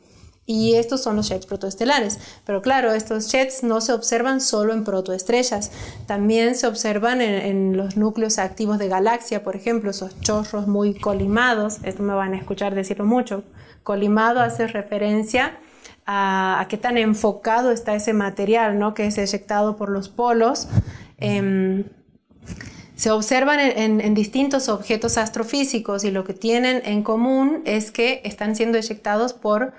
[0.47, 2.19] Y estos son los jets protoestelares.
[2.47, 5.71] Pero claro, estos jets no se observan solo en protoestrellas,
[6.07, 10.95] también se observan en, en, los núcleos activos de galaxia, por ejemplo, esos chorros muy
[10.95, 11.81] colimados.
[11.83, 13.45] Esto me van a escuchar decirlo mucho.
[13.83, 15.59] Colimado hace referencia
[16.11, 18.95] a, qué tan enfocado está ese material, ¿no?
[18.95, 20.67] Que es eyectado por los polos.
[21.19, 21.85] Em,
[22.97, 28.57] se observan en, distintos objetos astrofísicos y lo que tienen en común es que están
[28.57, 29.75] siendo eyectados por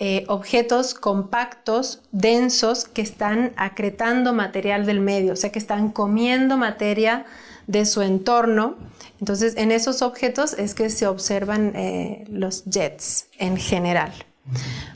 [0.00, 6.56] eh, objetos compactos, densos, que están acretando material del medio, o sea, que están comiendo
[6.56, 7.24] materia
[7.68, 8.74] de su entorno.
[9.20, 14.12] Entonces, en esos objetos es que se observan eh, los jets en general.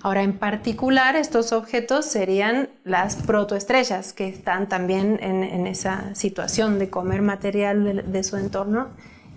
[0.03, 6.91] Ahora, en particular, estos objetos serían las protoestrellas, que están también en, esa situación de
[6.91, 8.89] comer material de, su entorno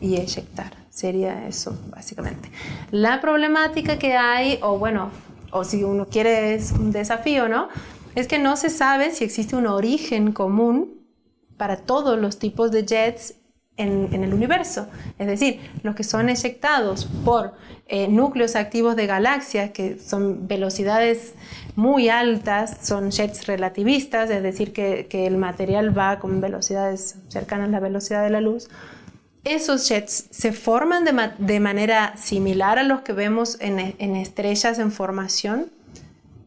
[0.02, 0.72] y eyectar.
[0.90, 2.50] Sería eso, básicamente.
[2.92, 5.12] La problemática que hay, o bueno,
[5.52, 7.70] o si uno quiere es un desafío, ¿no?
[8.16, 10.96] Es que no se sabe si existe un origen común
[11.58, 13.36] para todos los tipos de jets
[13.78, 14.88] en, el universo.
[15.20, 17.54] Es decir, los que son eyectados por
[17.88, 21.34] eh, núcleos activos de galaxias, que son velocidades
[21.76, 27.72] muy altas, son jets relativistas, es decir, que, el material va con velocidades cercanas a
[27.72, 28.70] la velocidad de la luz.
[29.44, 31.06] Esos jets se forman
[31.38, 33.80] de, manera similar a los que vemos en,
[34.16, 35.72] estrellas en formación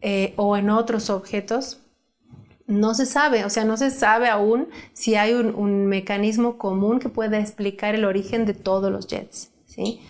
[0.01, 1.81] eh, o en otros objetos
[2.69, 7.09] no se sabe, o sea, no se sabe aún si hay un, mecanismo común que
[7.09, 10.01] pueda explicar el origen de todos los jets, ¿sí?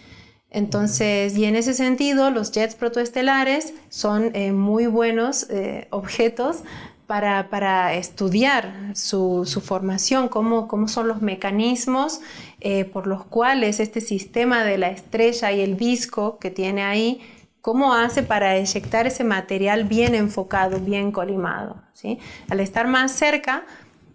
[0.51, 6.65] Entonces, y en ese sentido, los jets protoestelares son eh, muy buenos eh, objetos
[7.07, 12.21] para, estudiar su, formación, cómo, cómo, son los mecanismos
[12.61, 17.21] eh, por los cuales este sistema de la estrella y el disco que tiene ahí
[17.61, 21.83] cómo hace para eyectar ese material bien enfocado, bien colimado.
[21.93, 22.19] ¿sí?
[22.49, 23.65] Al estar más cerca,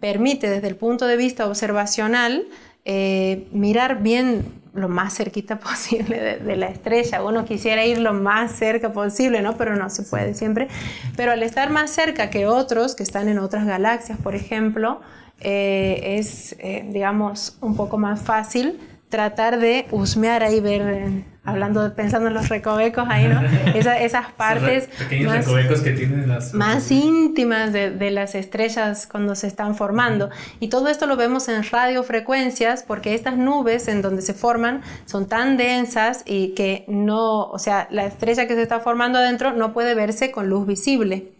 [0.00, 2.46] permite desde el punto de vista observacional
[2.84, 7.22] eh, mirar bien lo más cerquita posible de, la estrella.
[7.22, 9.56] Uno quisiera ir lo más cerca posible, ¿no?
[9.56, 10.68] Pero no se puede siempre.
[11.16, 15.00] Pero al estar más cerca que otros que están en otras galaxias, por ejemplo,
[15.40, 18.78] eh, es, eh, digamos, un poco más fácil
[19.08, 23.40] tratar de husmear ahí, ver, hablando, pensando en los recovecos ahí, ¿no?
[23.74, 24.88] esas partes
[25.24, 26.54] más, recovecos que tienen las...
[26.54, 30.30] más íntimas de, de, las estrellas cuando se están formando.
[30.60, 35.28] Y todo esto lo vemos en radiofrecuencias porque estas nubes en donde se forman son
[35.28, 39.72] tan densas y que no, o sea, la estrella que se está formando adentro no
[39.72, 41.30] puede verse con luz visible.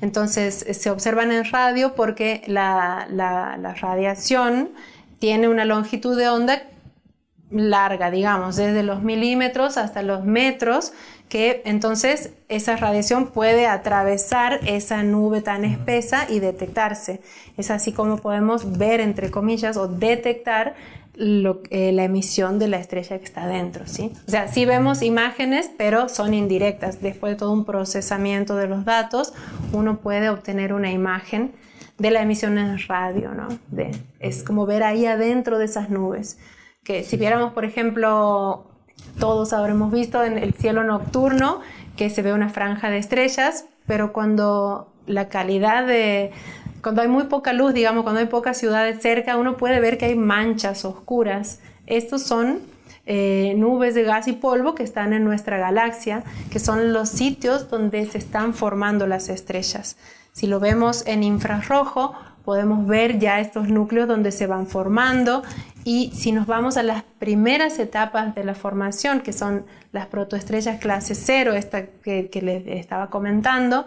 [0.00, 4.70] Entonces se observan en radio porque la, la, la radiación
[5.18, 6.62] tiene una longitud de onda
[7.52, 10.92] larga, digamos, desde los milímetros hasta los metros,
[11.28, 17.20] que entonces esa radiación puede atravesar esa nube tan espesa y detectarse.
[17.56, 20.74] Es así como podemos ver, entre comillas, o detectar
[21.14, 24.12] eh, la emisión de la estrella que está dentro, ¿sí?
[24.26, 27.02] O sea, sí vemos imágenes, pero son indirectas.
[27.02, 29.32] Después de todo un procesamiento de los datos,
[29.72, 31.52] uno puede obtener una imagen
[31.98, 33.48] de la emisión en radio, ¿no?
[34.18, 36.38] es como ver ahí adentro de esas nubes
[36.84, 38.64] que si viéramos, por ejemplo,
[39.18, 41.60] todos habremos visto en el cielo nocturno
[41.96, 46.32] que se ve una franja de estrellas, pero cuando la calidad de,
[46.82, 50.06] cuando hay muy poca luz, digamos, cuando hay pocas ciudades cerca, uno puede ver que
[50.06, 51.60] hay manchas oscuras.
[51.86, 52.60] Estos son
[53.06, 57.68] eh, nubes de gas y polvo que están en nuestra galaxia, que son los sitios
[57.68, 59.96] donde se están formando las estrellas.
[60.32, 65.42] Si lo vemos en infrarrojo, podemos ver ya estos núcleos donde se van formando
[65.84, 70.80] y si nos vamos a las primeras etapas de la formación, que son las protoestrellas
[70.80, 73.84] clase cero, esta que, les estaba comentando,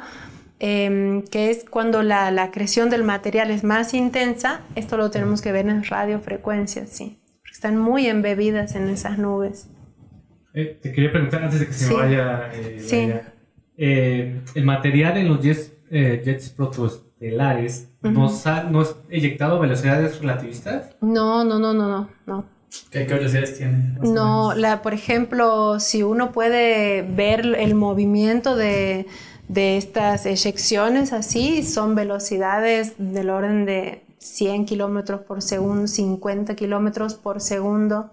[0.59, 5.41] em, que es cuando la, la, creación del material es más intensa, esto lo tenemos
[5.41, 9.69] que ver en radiofrecuencias, sí, están muy embebidas en esas nubes.
[10.53, 13.11] Eh, te quería preguntar antes de que se vaya, eh, sí.
[13.77, 16.49] Eh, el material en los jets, jets
[17.31, 20.95] protoestelares no, es eyectado a velocidades relativistas?
[21.01, 22.45] No, no, no, no, no, no.
[22.91, 23.97] ¿Qué, velocidades tiene?
[24.01, 29.07] No, la, por ejemplo, si uno puede ver el movimiento de,
[29.47, 37.15] de estas eyecciones así, son velocidades del orden de 100 kilómetros por segundo, 50 kilómetros
[37.15, 38.11] por segundo.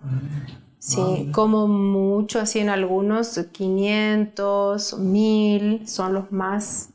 [0.79, 6.92] Sí, como mucho, así en algunos 500, 1000 son los más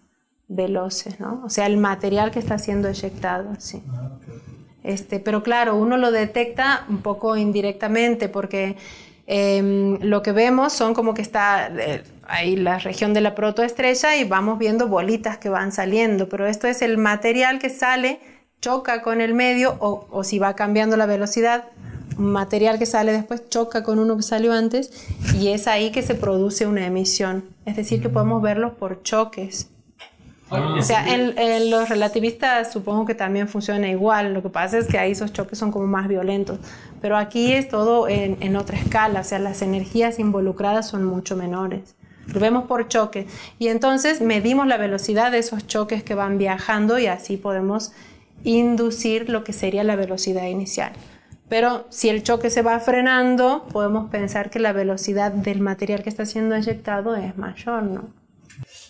[0.47, 1.41] veloces, ¿no?
[1.45, 3.83] O sea, el material que está siendo eyectado, sí.
[3.89, 4.17] Ah,
[4.83, 8.77] este, pero claro, uno lo detecta un poco indirectamente porque
[9.25, 14.15] em, lo que vemos son como que está eh, ahí la región de la protoestrella
[14.15, 18.21] y vamos viendo bolitas que van saliendo, pero esto es el material que sale,
[18.61, 21.65] choca con el medio o, o si va cambiando la velocidad,
[22.17, 24.91] material que sale después choca con uno que salió antes
[25.35, 27.43] y es ahí que se produce una emisión.
[27.65, 29.69] Es decir, que podemos verlos por choques.
[30.49, 34.33] O sea, en, los relativistas supongo que también funciona igual.
[34.33, 36.59] Lo que pasa es que ahí esos choques son como más violentos.
[37.01, 39.21] Pero aquí es todo en, en otra escala.
[39.21, 41.95] O sea, las energías involucradas son mucho menores.
[42.33, 43.25] Lo vemos por choques.
[43.59, 47.91] Y entonces medimos la velocidad de esos choques que van viajando y así podemos
[48.43, 50.93] inducir lo que sería la velocidad inicial.
[51.49, 56.09] Pero si el choque se va frenando, podemos pensar que la velocidad del material que
[56.09, 58.16] está siendo eyectado es mayor, ¿no?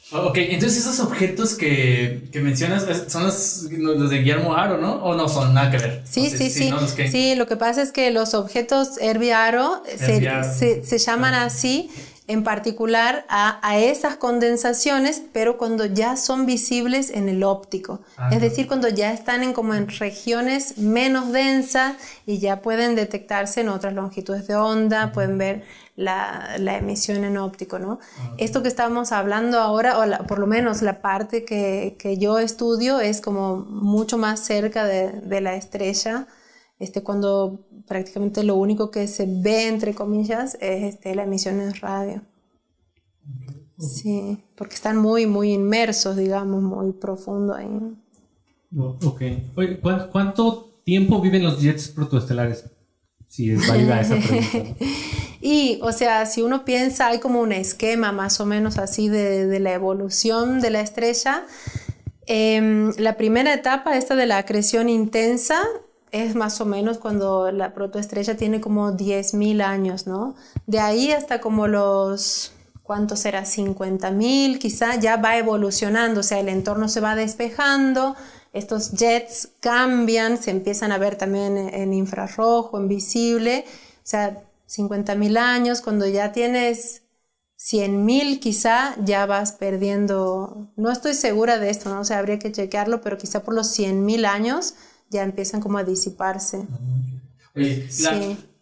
[0.10, 5.04] Ok, entonces esos objetos que, que mencionas son los, los, de Guillermo Aro, ¿no?
[5.04, 6.02] ¿O no son nada que ver?
[6.10, 6.74] Sí, sí, sí.
[7.12, 10.22] Sí, lo que pasa es que los objetos Herbie Aro se,
[10.58, 11.44] se, se, llaman ah.
[11.44, 11.90] así
[12.28, 18.02] en particular a, a, esas condensaciones, pero cuando ya son visibles en el óptico.
[18.32, 23.62] Es decir, cuando ya están en, como en regiones menos densas y ya pueden detectarse
[23.62, 25.64] en otras longitudes de onda, pueden ver
[25.96, 27.80] la, la, emisión en óptico.
[27.80, 28.00] ¿no?
[28.38, 33.00] Esto que estamos hablando ahora, o por lo menos la parte que, que, yo estudio,
[33.00, 36.28] es como mucho más cerca de, de la estrella.
[36.80, 41.74] Este, cuando prácticamente lo único que se ve, entre comillas, es este, la emisión en
[41.76, 42.22] radio.
[43.80, 47.68] Sí, porque están muy, muy inmersos, digamos, muy profundo ahí.
[48.76, 49.22] ok.
[50.12, 52.66] ¿cuánto tiempo viven los jets protoestelares?
[53.28, 54.86] Si es válida esa pregunta.
[55.42, 59.46] y, o sea, si uno piensa, hay como un esquema más o menos así de,
[59.46, 61.46] de la evolución de la estrella.
[62.26, 65.62] Em, la primera etapa, esta de la acreción intensa,
[66.12, 70.36] es más o menos cuando la protoestrella tiene como 10.000 años, ¿no?
[70.66, 73.44] De ahí hasta como los, ¿cuántos será?
[73.44, 78.16] 50.000, quizá ya va evolucionando, o sea, el entorno se va despejando,
[78.54, 85.38] estos jets cambian, se empiezan a ver también en infrarrojo, en visible, o sea, 50.000
[85.38, 87.04] años, cuando ya tienes
[87.58, 92.02] 100.000 quizá ya vas perdiendo, no estoy segura de esto, ¿no?
[92.02, 94.76] O sea, habría que chequearlo, pero quizá por los 100.000 años
[95.10, 96.66] ya empiezan como a disiparse.
[97.56, 97.88] Oye,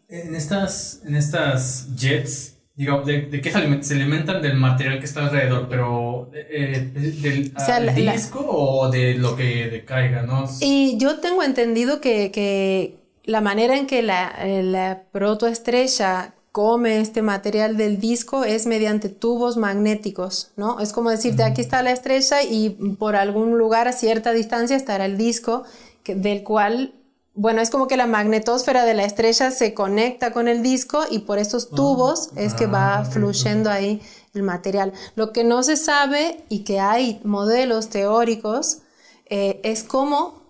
[0.07, 4.41] en, estas, en estas jets, digo, ¿de, qué se alimentan?
[4.41, 10.45] del material que está alrededor, pero eh, del disco o de lo que decaiga, ¿no?
[10.61, 17.01] Y yo tengo entendido que, que la manera en que la, eh, la protoestrella come
[17.01, 20.79] este material del disco es mediante tubos magnéticos, ¿no?
[20.79, 25.05] Es como decirte, aquí está la estrella y por algún lugar a cierta distancia estará
[25.05, 25.65] el disco
[26.07, 26.93] del cual,
[27.33, 31.19] bueno, es como que la magnetosfera de la estrella se conecta con el disco y
[31.19, 34.01] por esos ah, tubos es que va ah, fluyendo ahí
[34.33, 34.93] el material.
[35.15, 38.79] Lo que no se sabe y que hay modelos teóricos
[39.25, 40.43] eh, es cómo,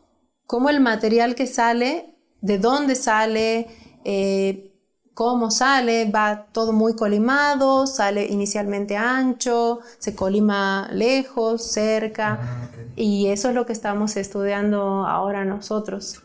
[0.46, 3.68] cómo, el material que sale, de dónde sale,
[4.04, 4.74] eh,
[5.15, 13.28] cómo sale, va todo muy colimado, sale inicialmente ancho, se colima lejos, cerca, ah, y
[13.28, 16.21] eso es lo que estamos estudiando ahora nosotros.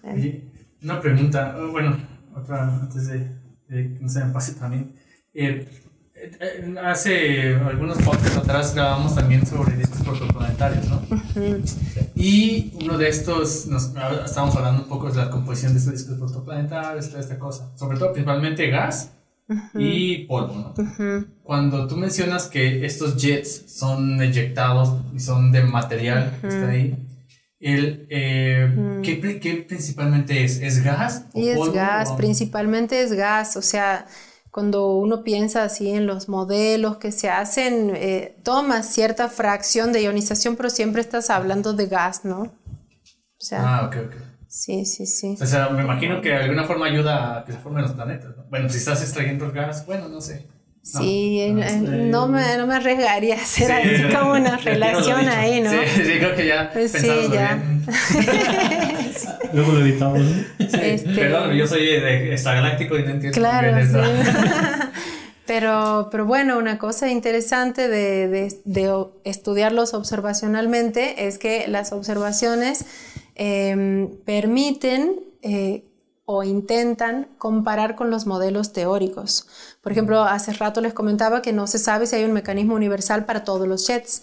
[0.82, 1.96] una pregunta, bueno,
[2.36, 3.30] otra antes de,
[3.68, 4.94] que no se me pase también.
[5.32, 5.68] Eh,
[6.82, 11.02] hace algunos podcasts atrás grabamos también sobre discos protoplanetarios, ¿no?
[12.14, 13.92] Y uno de estos, nos,
[14.24, 17.70] estábamos hablando un poco de la composición de estos discos protoplanetarios, toda esta cosa.
[17.76, 19.12] Sobre todo, principalmente gas
[19.74, 21.26] y polvo, ¿no?
[21.42, 27.06] Cuando tú mencionas que estos jets son eyectados y son de material que está ahí,
[27.58, 30.60] el, eh, ¿qué, ¿qué, principalmente es?
[30.60, 31.26] ¿Es gas?
[31.34, 34.06] y es gas, principalmente es gas, o sea
[34.50, 40.02] cuando uno piensa así en los modelos que se hacen, eh, toma cierta fracción de
[40.02, 42.40] ionización, pero siempre estás hablando de gas, ¿no?
[42.42, 44.14] O sea, ah, ok, ok.
[44.48, 45.36] Sí, sí, sí.
[45.40, 48.36] O sea, me imagino que de alguna forma ayuda a que se formen los planetas.
[48.36, 48.44] ¿no?
[48.50, 50.48] Bueno, si estás extrayendo el gas, bueno, no sé.
[50.82, 55.70] Sí, no, me, no me arriesgaría a hacer así como una relación ahí, ¿no?
[55.70, 56.70] Sí, sí, creo que ya.
[56.72, 57.62] Pues sí, ya.
[59.52, 60.20] Luego lo editamos.
[60.58, 63.38] Sí, Este, Perdón, yo soy de extragaláctico y no entiendo.
[63.38, 63.88] Claro, bien
[65.46, 68.28] pero, pero bueno, una cosa interesante de,
[68.64, 72.84] de- estudiarlos observacionalmente es que las observaciones
[73.34, 75.84] em, permiten eh,
[76.32, 79.48] o intentan comparar con los modelos teóricos.
[79.82, 83.24] Por ejemplo, hace rato les comentaba que no se sabe si hay un mecanismo universal
[83.24, 84.22] para todos los jets,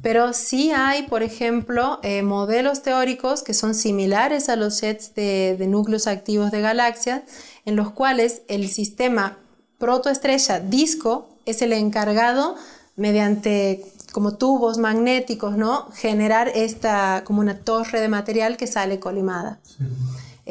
[0.00, 5.56] pero sí hay, por ejemplo, eh, modelos teóricos que son similares a los jets de,
[5.58, 7.22] de núcleos activos de galaxias,
[7.64, 9.36] en los cuales el sistema
[9.78, 12.54] protoestrella disco es el encargado
[12.94, 15.90] mediante como tubos magnéticos, ¿no?
[15.92, 19.58] Generar esta como una torre de material que sale colimada.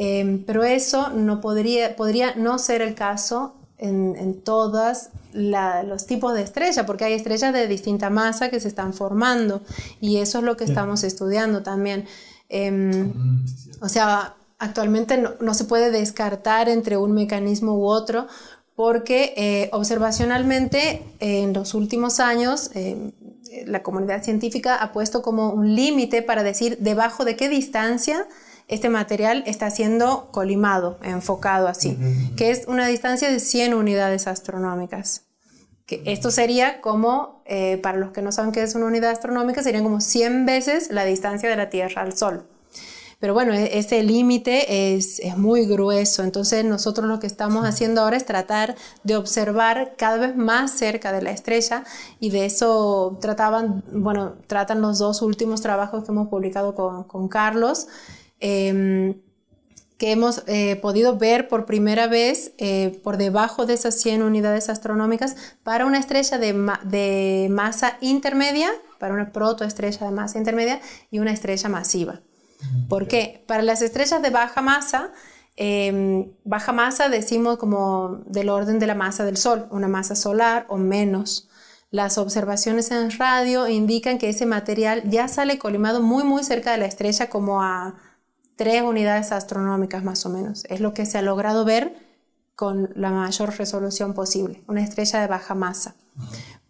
[0.02, 6.32] Eh, pero eso no podría, podría no ser el caso en, en todos los tipos
[6.32, 9.60] de estrellas, porque hay estrellas de distinta masa que se están formando
[10.00, 12.06] y eso es lo que estamos estudiando también.
[12.48, 13.12] Em,
[13.82, 18.26] o sea, actualmente no, no se puede descartar entre un mecanismo u otro
[18.76, 23.12] porque eh, observacionalmente en los últimos años eh,
[23.66, 28.26] la comunidad científica ha puesto como un límite para decir debajo de qué distancia
[28.70, 31.98] este material está siendo colimado, enfocado así,
[32.36, 35.26] que es una distancia de 100 unidades astronómicas.
[35.86, 39.62] Que esto sería como, eh, para los que no saben qué es una unidad astronómica,
[39.64, 42.46] serían como 100 veces la distancia de la Tierra al Sol.
[43.18, 48.00] Pero bueno, e- ese límite es, es muy grueso, entonces nosotros lo que estamos haciendo
[48.00, 51.84] ahora es tratar de observar cada vez más cerca de la estrella
[52.20, 57.28] y de eso trataban, bueno, tratan los dos últimos trabajos que hemos publicado con, con
[57.28, 57.88] Carlos,
[58.40, 59.14] em,
[59.98, 64.70] que hemos eh, podido ver por primera vez eh, por debajo de esas 100 unidades
[64.70, 70.80] astronómicas para una estrella de, ma- de masa intermedia, para una protoestrella de masa intermedia
[71.10, 72.20] y una estrella masiva.
[72.88, 73.44] ¿Por qué?
[73.46, 75.12] Para las estrellas de baja masa,
[75.56, 80.64] eh, baja masa decimos como del orden de la masa del Sol, una masa solar
[80.68, 81.48] o menos.
[81.90, 86.78] Las observaciones en radio indican que ese material ya sale colimado muy muy cerca de
[86.78, 87.94] la estrella como a
[88.60, 90.66] tres unidades astronómicas más o menos.
[90.68, 91.96] Es lo que se ha logrado ver
[92.54, 95.94] con la mayor resolución posible, una estrella de baja masa.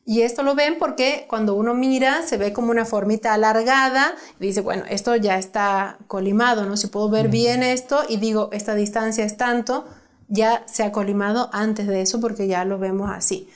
[0.07, 4.47] Y esto lo ven porque cuando uno mira se ve como una formita alargada y
[4.47, 6.77] dice, bueno, esto ya está colimado, ¿no?
[6.77, 9.85] Si puedo ver bien esto y digo, esta distancia es tanto,
[10.29, 13.51] ya se ha colimado antes de eso porque ya lo vemos así.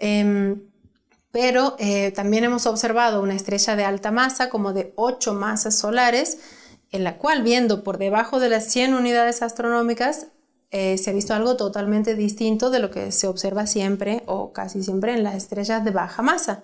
[0.00, 0.62] Em,
[1.30, 6.38] pero eh, también hemos observado una estrella de alta masa, como de 8 masas solares,
[6.90, 10.28] en la cual viendo por debajo de las 100 unidades astronómicas,
[10.70, 14.82] eh, se ha visto algo totalmente distinto de lo que se observa siempre o casi
[14.82, 16.62] siempre en las estrellas de baja masa.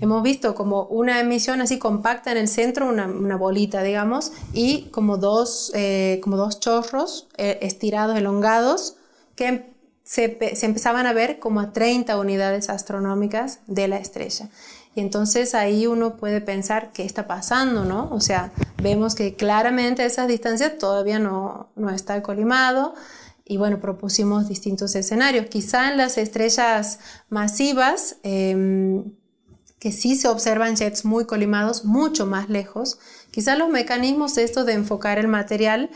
[0.00, 4.90] Hemos visto como una emisión así compacta en el centro, una, una bolita, digamos, y
[4.90, 8.96] como dos, eh, como dos chorros eh, estirados, elongados,
[9.36, 9.72] que
[10.02, 14.50] se, se empezaban a ver como a 30 unidades astronómicas de la estrella.
[14.94, 18.08] Y entonces ahí uno puede pensar qué está pasando, ¿no?
[18.12, 22.94] O sea, vemos que claramente esas distancias todavía no, no está colimado.
[23.44, 25.46] Y bueno, propusimos distintos escenarios.
[25.46, 29.12] Quizá en las estrellas masivas, em,
[29.78, 32.98] que sí se observan jets muy colimados, mucho más lejos.
[33.30, 35.90] Quizá los mecanismos estos de enfocar el material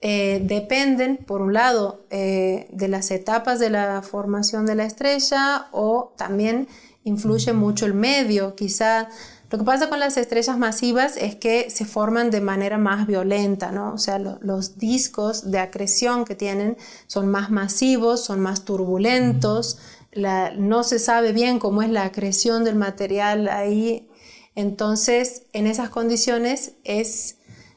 [0.00, 5.68] eh, dependen, por un lado, eh, de las etapas de la formación de la estrella
[5.72, 6.68] o también
[7.04, 8.54] influye mucho el medio.
[8.56, 9.08] Quizá
[9.50, 13.70] lo que pasa con las estrellas masivas es que se forman de manera más violenta,
[13.70, 13.92] ¿no?
[13.92, 16.76] O sea, lo- los discos de acreción que tienen
[17.06, 19.78] son más masivos, son más turbulentos,
[20.12, 24.08] la- no se sabe bien cómo es la acreción del material ahí.
[24.56, 27.36] Entonces, en esas condiciones es,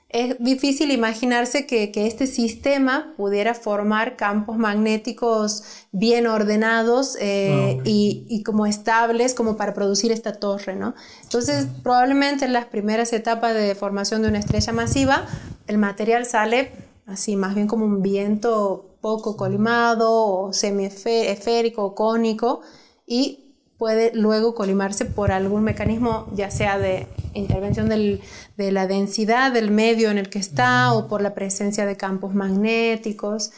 [0.09, 7.81] es difícil imaginarse que, que este sistema pudiera formar campos magnéticos bien ordenados eh, Ah,
[7.83, 10.95] y, y como estables como para producir esta torre, ¿no?
[11.23, 15.25] Entonces, probablemente en las primeras etapas de formación de una estrella masiva,
[15.67, 16.71] el material sale
[17.05, 22.61] así, más bien como un viento poco colimado o semiesférico o cónico
[23.05, 23.46] y
[23.77, 28.21] puede luego colimarse por algún mecanismo, ya sea de intervención del-
[28.57, 32.33] de la densidad del medio en el que está o por la presencia de campos
[32.33, 33.51] magnéticos.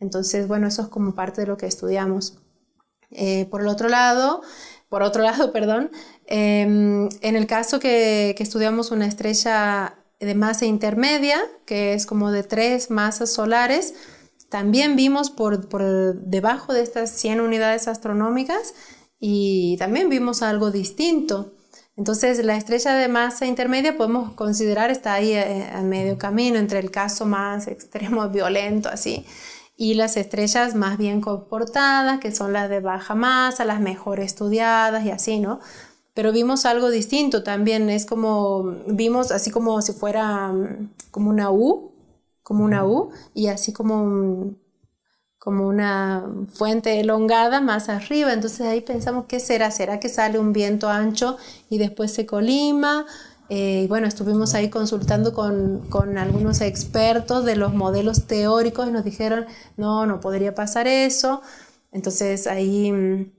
[0.00, 2.38] Entonces, bueno, eso es como parte de lo que estudiamos.
[3.10, 4.42] Eh, por el otro lado,
[4.88, 5.90] por otro lado, perdón,
[6.26, 12.30] em, en el caso que, que estudiamos una estrella de masa intermedia, que es como
[12.32, 13.94] de tres masas solares,
[14.48, 18.72] también vimos por, por debajo de estas 100 unidades astronómicas
[19.20, 21.52] y también vimos algo distinto.
[21.96, 26.78] Entonces, la estrella de masa intermedia podemos considerar está ahí eh, a, medio camino entre
[26.78, 29.26] el caso más extremo, violento, así,
[29.76, 35.04] y las estrellas más bien comportadas, que son las de baja masa, las mejor estudiadas
[35.04, 35.58] y así, ¿no?
[36.14, 41.50] Pero vimos algo distinto también, es como, vimos así como si fuera mm, como una
[41.50, 41.92] U,
[42.44, 44.58] como una U, y así como un,
[45.38, 48.32] como una fuente elongada más arriba.
[48.32, 49.70] Entonces ahí pensamos, ¿qué será?
[49.70, 51.36] ¿Será que sale un viento ancho
[51.70, 53.06] y después se colima?
[53.50, 59.04] Eh, bueno, estuvimos ahí consultando con, con, algunos expertos de los modelos teóricos y nos
[59.04, 61.40] dijeron, no, no podría pasar eso.
[61.92, 63.37] Entonces ahí mm,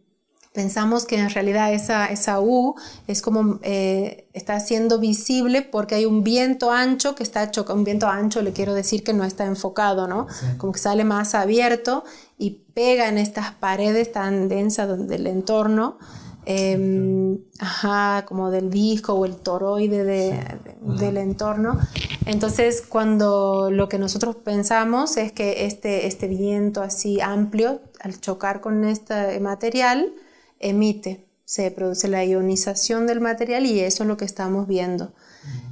[0.53, 2.75] pensamos que en realidad esa, esa U
[3.07, 7.85] es como eh, está siendo visible porque hay un viento ancho que está chocando, un
[7.85, 10.27] viento ancho le quiero decir que no está enfocado, ¿no?
[10.57, 12.03] Como que sale más abierto
[12.37, 15.97] y pega en estas paredes tan densas del entorno.
[16.45, 21.77] Em, ajá, como del disco o el toroide del entorno.
[22.25, 28.61] Entonces, cuando lo que nosotros pensamos es que este, este viento así amplio, al chocar
[28.61, 30.11] con este material,
[30.59, 35.13] emite, se produce la ionización del material y eso es lo que estamos viendo.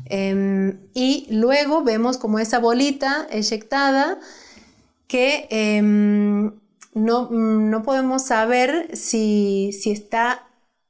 [0.06, 4.20] Em, y luego vemos como esa bolita eyectada
[5.08, 6.54] que em,
[6.94, 10.48] no, no, podemos saber si, si está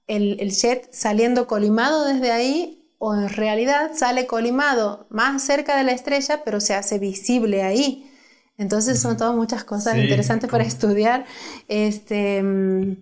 [0.08, 5.84] el, el, jet saliendo colimado desde ahí o en realidad sale colimado más cerca de
[5.84, 8.10] la estrella pero se hace visible ahí.
[8.58, 11.26] Entonces son todas muchas cosas interesantes para estudiar.
[11.68, 12.98] Este, em,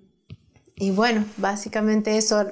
[0.77, 2.45] y bueno, básicamente eso,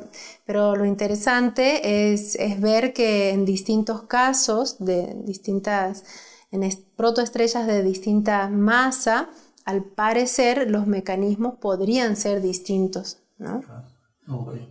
[0.46, 6.06] pero lo interesante es, es ver que en distintos casos de distintas,
[6.52, 9.30] en protoestrellas de distinta masa,
[9.66, 13.62] al parecer los mecanismos podrían ser distintos, ¿no?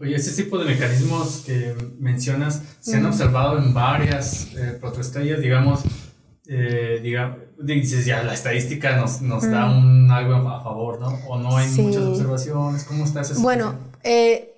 [0.00, 5.82] Oye, ese tipo de mecanismos que mencionas se han observado en varias eh, protoestrellas, digamos,
[6.46, 9.78] eh, digamos, dices ya, la estadística nos, nos da mm.
[9.78, 11.08] un, algo a favor, ¿no?
[11.28, 14.54] O no hay muchas observaciones, ¿cómo está esa Bueno, eh,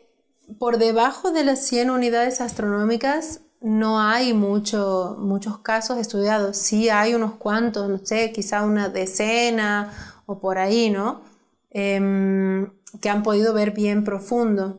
[0.58, 7.14] por debajo de las 100 unidades astronómicas no hay mucho, muchos casos estudiados, sí hay
[7.14, 9.92] unos cuantos, no sé, quizá una decena
[10.26, 11.22] o por ahí, ¿no?
[11.70, 14.78] Em, que han podido ver bien profundo.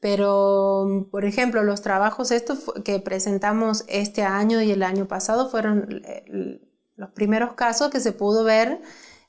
[0.00, 6.02] Pero, por ejemplo, los trabajos estos que presentamos este año y el año pasado fueron
[6.04, 6.60] eh,
[6.96, 8.80] los primeros casos que se pudo ver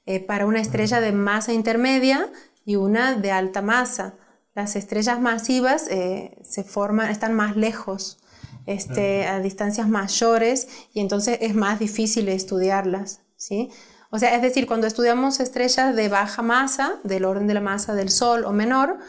[0.06, 2.32] eh, para una estrella de masa intermedia
[2.66, 4.16] y una de alta masa.
[4.56, 8.18] Las estrellas masivas eh, se forman, están más lejos,
[8.66, 13.70] este, a distancias mayores y entonces es más difícil estudiarlas, ¿sí?
[14.10, 17.94] O sea, es decir, cuando estudiamos estrellas de baja masa, del orden de la masa
[17.94, 19.00] del Sol o menor,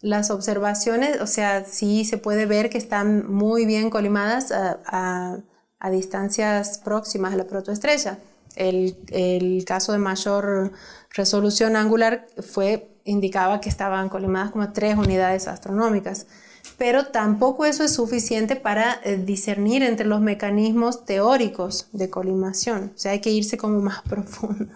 [0.00, 5.38] las observaciones, o sea, sí se puede ver que están muy bien colimadas a,
[5.90, 8.18] distancias próximas a la protoestrella.
[8.54, 10.72] El, el, caso de mayor
[11.14, 16.26] resolución angular fue, indicaba que estaban colimadas como tres unidades astronómicas.
[16.78, 22.92] Pero tampoco eso es suficiente para eh, discernir entre los mecanismos teóricos de colimación.
[22.94, 24.72] O sea, hay que irse como más profundo.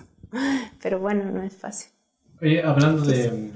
[0.82, 1.90] Pero bueno, no es fácil.
[2.40, 3.50] Oye, hablando de,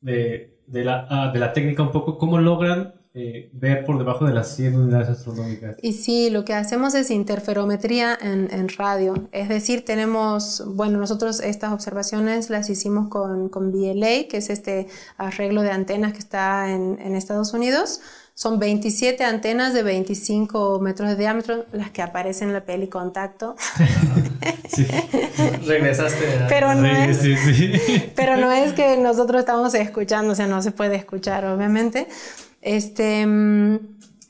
[0.00, 4.24] de de la, ah, de la técnica un poco, ¿cómo logran eh, ver por debajo
[4.24, 5.76] de las 100 unidades astronómicas?
[5.80, 9.14] Y sí, lo que hacemos es interferometría en, en, radio.
[9.30, 14.88] Es decir, tenemos, bueno, nosotros estas observaciones las hicimos con, con BLA, que es este
[15.16, 18.00] arreglo de antenas que está en, en Estados Unidos.
[18.36, 23.54] Son 27 antenas de 25 metros de diámetro, las que aparecen en la peli Contacto.
[24.68, 24.88] sí.
[25.64, 26.46] Regresaste.
[26.48, 27.18] Pero, no es,
[28.16, 32.08] pero no es que nosotros estamos escuchando, o sea, no se puede escuchar, obviamente.
[32.64, 33.78] Este, mm,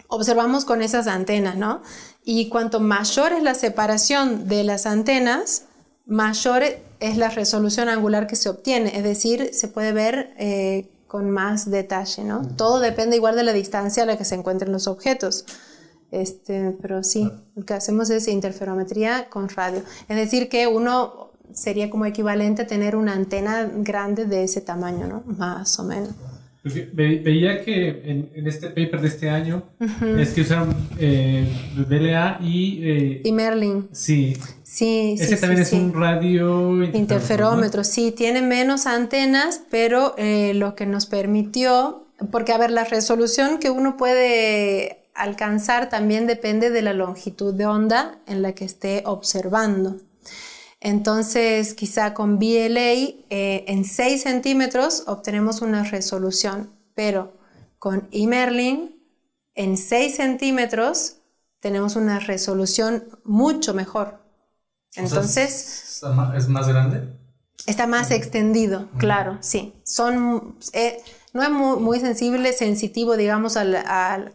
[0.09, 1.83] observamos con esas antenas, ¿no?
[2.25, 5.65] Y cuanto mayor es la separación de las antenas,
[6.05, 6.65] mayor
[7.01, 8.97] es la resolución angular que se obtiene.
[8.97, 12.47] Es decir, se puede ver eh, con más detalle, ¿no?
[12.57, 15.45] Todo depende igual de la distancia a la que se encuentren los objetos.
[16.11, 19.83] Este, pero sí, lo que hacemos es interferometría con radio.
[20.09, 25.07] Es decir, que uno sería como equivalente a tener una antena grande de ese tamaño,
[25.07, 25.23] ¿no?
[25.27, 26.11] Más o menos.
[26.65, 27.89] Veía que
[28.35, 29.65] en, este paper de este año
[30.19, 31.47] es que usaron eh,
[31.77, 32.81] BLA y...
[32.83, 33.89] Eh, y Merlin.
[33.93, 34.37] Sí.
[34.63, 37.85] Sí, Ese también es un radio interferómetro.
[37.85, 43.59] Sí, tiene menos antenas, pero eh, lo que nos permitió, porque a ver, la resolución
[43.59, 49.03] que uno puede alcanzar también depende de la longitud de onda en la que esté
[49.05, 49.99] observando.
[50.85, 52.93] Entonces, quizá con BLA
[53.31, 57.33] eh, en 6 centímetros obtenemos una resolución, pero
[57.79, 59.03] con eMerlin
[59.55, 61.17] en 6 centímetros
[61.61, 64.21] tenemos una resolución mucho mejor.
[64.95, 66.03] Entonces...
[66.37, 67.09] ¿Es más grande?
[67.67, 69.73] Está más extendido, claro, sí.
[69.85, 74.35] Son, eh, no es muy, sensible, sensitivo, digamos, al,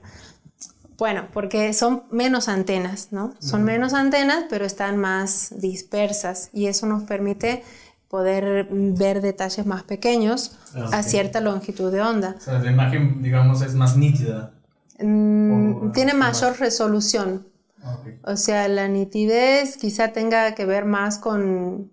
[1.00, 3.34] Bueno, porque son menos antenas, ¿no?
[3.40, 7.64] Son menos antenas, pero están más dispersas y eso nos permite
[8.10, 12.36] poder ver detalles más pequeños ah, a cierta longitud de onda.
[12.38, 14.52] O sea, la imagen, digamos, es más nítida.
[15.00, 17.48] Mm, tiene mayor resolución.
[17.82, 21.92] Ah, o sea, la nitidez quizá tenga que ver más con,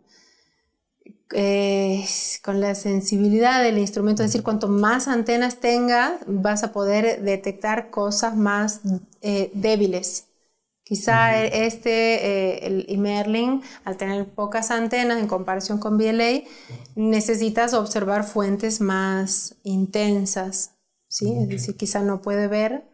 [1.33, 2.05] eh,
[2.45, 4.23] con la sensibilidad del instrumento.
[4.23, 8.81] Es decir, cuanto más antenas tenga, vas a poder detectar cosas más
[9.23, 10.29] eh, débiles.
[10.85, 16.45] Quizá este, eh, el Merlin, al tener pocas antenas en comparación con BLA,
[16.95, 20.77] necesitas observar fuentes más intensas,
[21.09, 21.37] ¿sí?
[21.41, 22.85] Es decir, quizá no puede ver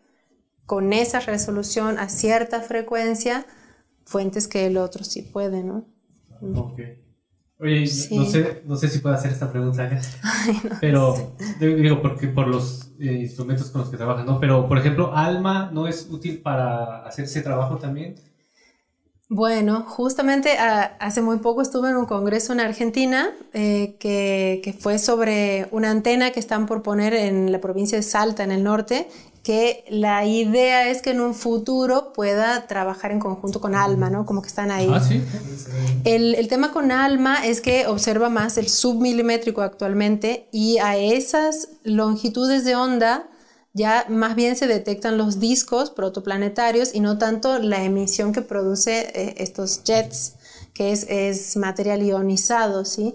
[0.64, 3.44] con esa resolución a cierta frecuencia
[4.06, 5.84] fuentes que el otro sí puede, ¿no?
[7.62, 9.88] Oye, no, sé, no sé si puedo hacer esta pregunta,
[10.80, 14.40] pero digo, porque por los eh, instrumentos con los que trabajas, ¿no?
[14.40, 18.16] Pero, por ejemplo, Alma no es útil para hacer ese trabajo también.
[19.28, 24.72] Bueno, justamente ah, hace muy poco estuve en un congreso en Argentina eh, que, que,
[24.72, 28.64] fue sobre una antena que están por poner en la provincia de Salta, en el
[28.64, 29.06] norte,
[29.42, 34.24] que la idea es que en un futuro pueda trabajar en conjunto con Alma, ¿no?
[34.24, 34.88] Como que están ahí.
[34.92, 35.22] Ah, sí.
[36.04, 41.70] El, el tema con Alma es que observa más el submilimétrico actualmente y a esas
[41.82, 43.28] longitudes de onda
[43.74, 49.10] ya más bien se detectan los discos protoplanetarios y no tanto la emisión que produce
[49.14, 50.34] eh, estos jets,
[50.74, 53.14] que es, es material ionizado, ¿sí?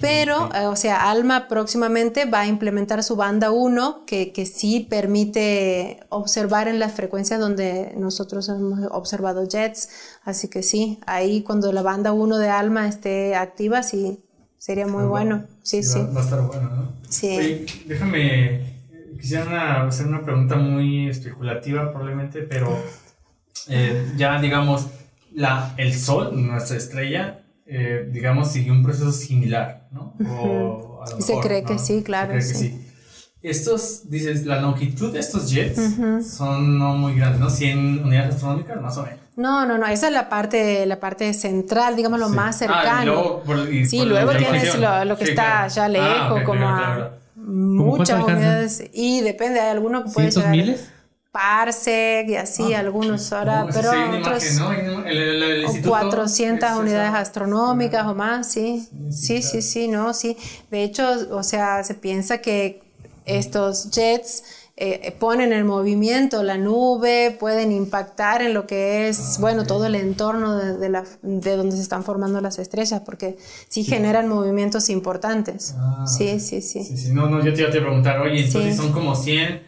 [0.00, 4.86] Pero, eh, o sea, ALMA próximamente va a implementar su banda 1, que, que, sí
[4.88, 9.88] permite observar en las frecuencias donde nosotros hemos observado jets.
[10.24, 14.20] Así que sí, ahí cuando la banda 1 de ALMA esté activa, sí,
[14.58, 15.44] sería muy bueno.
[15.62, 15.98] Sí, sí.
[16.14, 16.92] Va, a estar bueno, ¿no?
[17.08, 17.66] Sí.
[17.86, 18.78] déjame,
[19.20, 22.78] quisiera hacer una pregunta muy especulativa probablemente, pero
[23.68, 24.86] eh, ya digamos,
[25.34, 27.40] la, el Sol, nuestra estrella,
[27.70, 30.14] eh, digamos, siguió un proceso similar, ¿no?
[30.40, 32.32] O se cree que sí, claro.
[32.40, 32.84] Se cree que sí.
[33.42, 35.78] Estos, dices, la longitud de estos jets
[36.26, 37.50] son no muy grandes, ¿no?
[37.50, 39.18] 100 unidades astronómicas, más o menos.
[39.36, 42.88] No, no, no, esa es la parte, la parte central, digamos, lo más cercano.
[42.88, 48.24] Ah, y luego, sí, luego tienes lo, que está ya ah, lejos, como a muchas
[48.24, 48.84] unidades.
[48.92, 50.50] Y depende, hay algunos que pueden llegar...
[50.50, 50.90] miles?
[51.38, 54.42] Parsec y así, ah, algunos ahora, pero otros,
[55.66, 58.88] o 400 unidades astronómicas o más, sí.
[59.08, 60.36] Sí, sí, sí, no, sí.
[60.72, 62.82] De hecho, o sea, se piensa que
[63.24, 64.42] estos jets
[64.76, 69.86] eh, ponen en movimiento la nube, pueden impactar en lo que es, ah, bueno, todo
[69.86, 73.36] el entorno de, la, de, donde se están formando las estrellas, porque
[73.68, 75.76] sí, generan movimientos importantes.
[75.78, 77.12] Ah, sí, sí, sí, sí.
[77.12, 79.67] No, no, yo te iba a preguntar, oye, entonces son como 100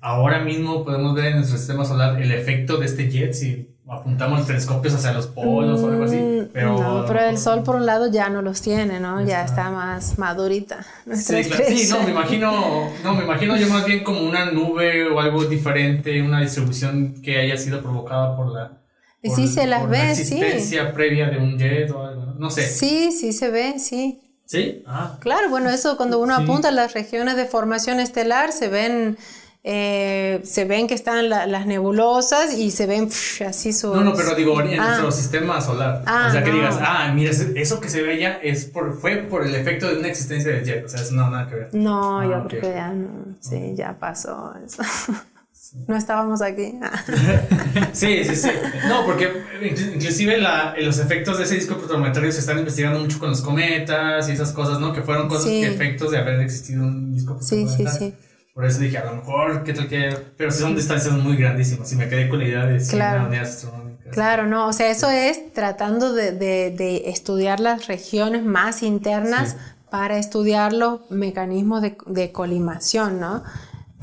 [0.00, 4.38] ahora mismo podemos ver en nuestro sistema solar el efecto de este jet si apuntamos
[4.38, 6.16] los telescopios hacia los polos o algo así.
[6.16, 9.24] Mm, pero, no, pero el Sol por un lado ya no los tiene, ¿no?
[9.24, 10.84] Ya está más madurita.
[11.12, 15.20] Sí, sí, no, me imagino, no, me imagino yo más bien como una nube o
[15.20, 18.80] algo diferente, una distribución que haya sido provocada por la...
[19.22, 22.62] sí se las ve, la existencia previa de un jet o algo, no sé.
[22.62, 24.23] Sí, sí se ve, sí.
[24.46, 24.82] ¿Sí?
[24.86, 25.16] Ah.
[25.20, 29.16] Claro, bueno, eso cuando uno apunta a las regiones de formación estelar se ven...
[29.66, 33.08] Eh, se ven que están las nebulosas y se ven
[33.48, 33.94] así su...
[33.94, 34.88] No, no, pero digo, en ah.
[34.88, 36.02] nuestro sistema solar.
[36.02, 39.16] o sea, que ah, digas, ah, mira, eso que se ve ya es por, fue
[39.22, 40.84] por el efecto de una existencia del jet.
[40.84, 41.68] O sea, eso no nada que ver.
[41.72, 43.08] No, yo creo que ya no.
[43.40, 44.82] Sí, ya pasó eso.
[45.86, 46.78] No estábamos aquí.
[47.92, 48.50] sí, sí, sí.
[48.88, 49.30] No, porque
[49.62, 54.28] inclusive la, los efectos de ese disco protoplanetario se están investigando mucho con los cometas
[54.28, 54.92] y esas cosas, ¿no?
[54.92, 57.38] Que fueron cosas que efectos de haber existido un disco.
[57.42, 58.14] Sí, sí, sí.
[58.54, 60.16] Por eso dije, a lo mejor, ¿qué tal que...?
[60.36, 63.26] Pero son distancias muy grandísimas y me quedé con la idea de 100 claro.
[63.26, 64.12] unidades astronómicas.
[64.12, 69.56] Claro, no, o sea, eso es tratando de, de, de estudiar las regiones más internas
[69.90, 73.42] para estudiar los mecanismos de, de colimación, ¿no?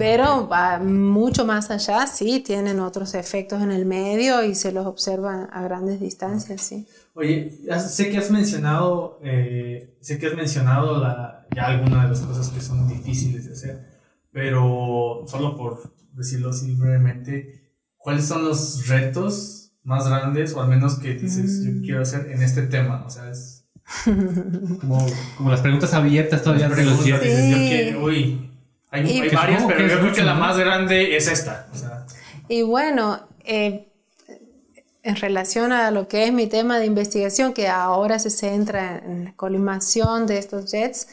[0.01, 4.87] Pero va mucho más allá, sí, tienen otros efectos en el medio y se los
[4.87, 6.87] observa a grandes distancias, sí.
[7.13, 12.19] Oye, sé que has mencionado, eh, sé que has mencionado la, ya algunas de las
[12.21, 13.99] cosas que son difíciles de hacer,
[14.31, 20.95] pero solo por decirlo así brevemente, ¿cuáles son los retos más grandes o al menos
[20.95, 21.81] que dices yo mm.
[21.83, 23.03] quiero hacer en este tema?
[23.05, 23.67] O sea, es
[24.79, 25.05] como,
[25.37, 28.50] como las preguntas abiertas todavía de los Yo quiero, uy,
[28.91, 31.67] Hay, Y- hay Que varias, pero yo creo que la más grande es esta.
[31.73, 32.05] O sea,
[32.49, 33.87] Y bueno, eh,
[35.03, 39.25] en relación a lo que es mi tema de investigación, que ahora se centra en
[39.25, 41.07] la colimación de estos jets,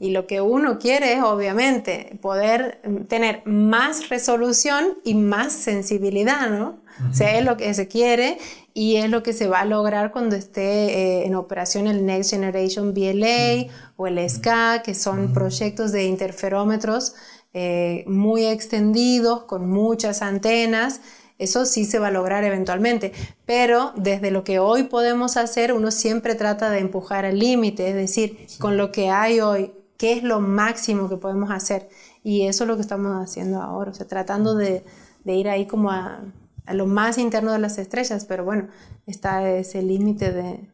[0.00, 6.50] y lo que uno quiere es obviamente poder mm, tener más resolución y más sensibilidad,
[6.50, 6.82] ¿no?
[7.10, 8.38] O sea, es lo que se quiere
[8.72, 12.30] y es lo que se va a lograr cuando esté eh, en operación el Next
[12.30, 13.66] Generation VLA
[13.96, 17.16] o el SCA, que son proyectos de interferómetros
[17.52, 21.00] eh, muy extendidos, con muchas antenas.
[21.38, 23.12] Eso sí se va a lograr eventualmente,
[23.44, 27.96] pero desde lo que hoy podemos hacer, uno siempre trata de empujar al límite, es
[27.96, 31.88] decir, con lo que hay hoy, ¿qué es lo máximo que podemos hacer?
[32.22, 34.84] Y eso es lo que estamos haciendo ahora, o sea, tratando de,
[35.24, 36.22] de ir ahí como a,
[36.66, 38.68] a lo más interno de las estrellas, pero bueno,
[39.06, 40.68] está ese límite de,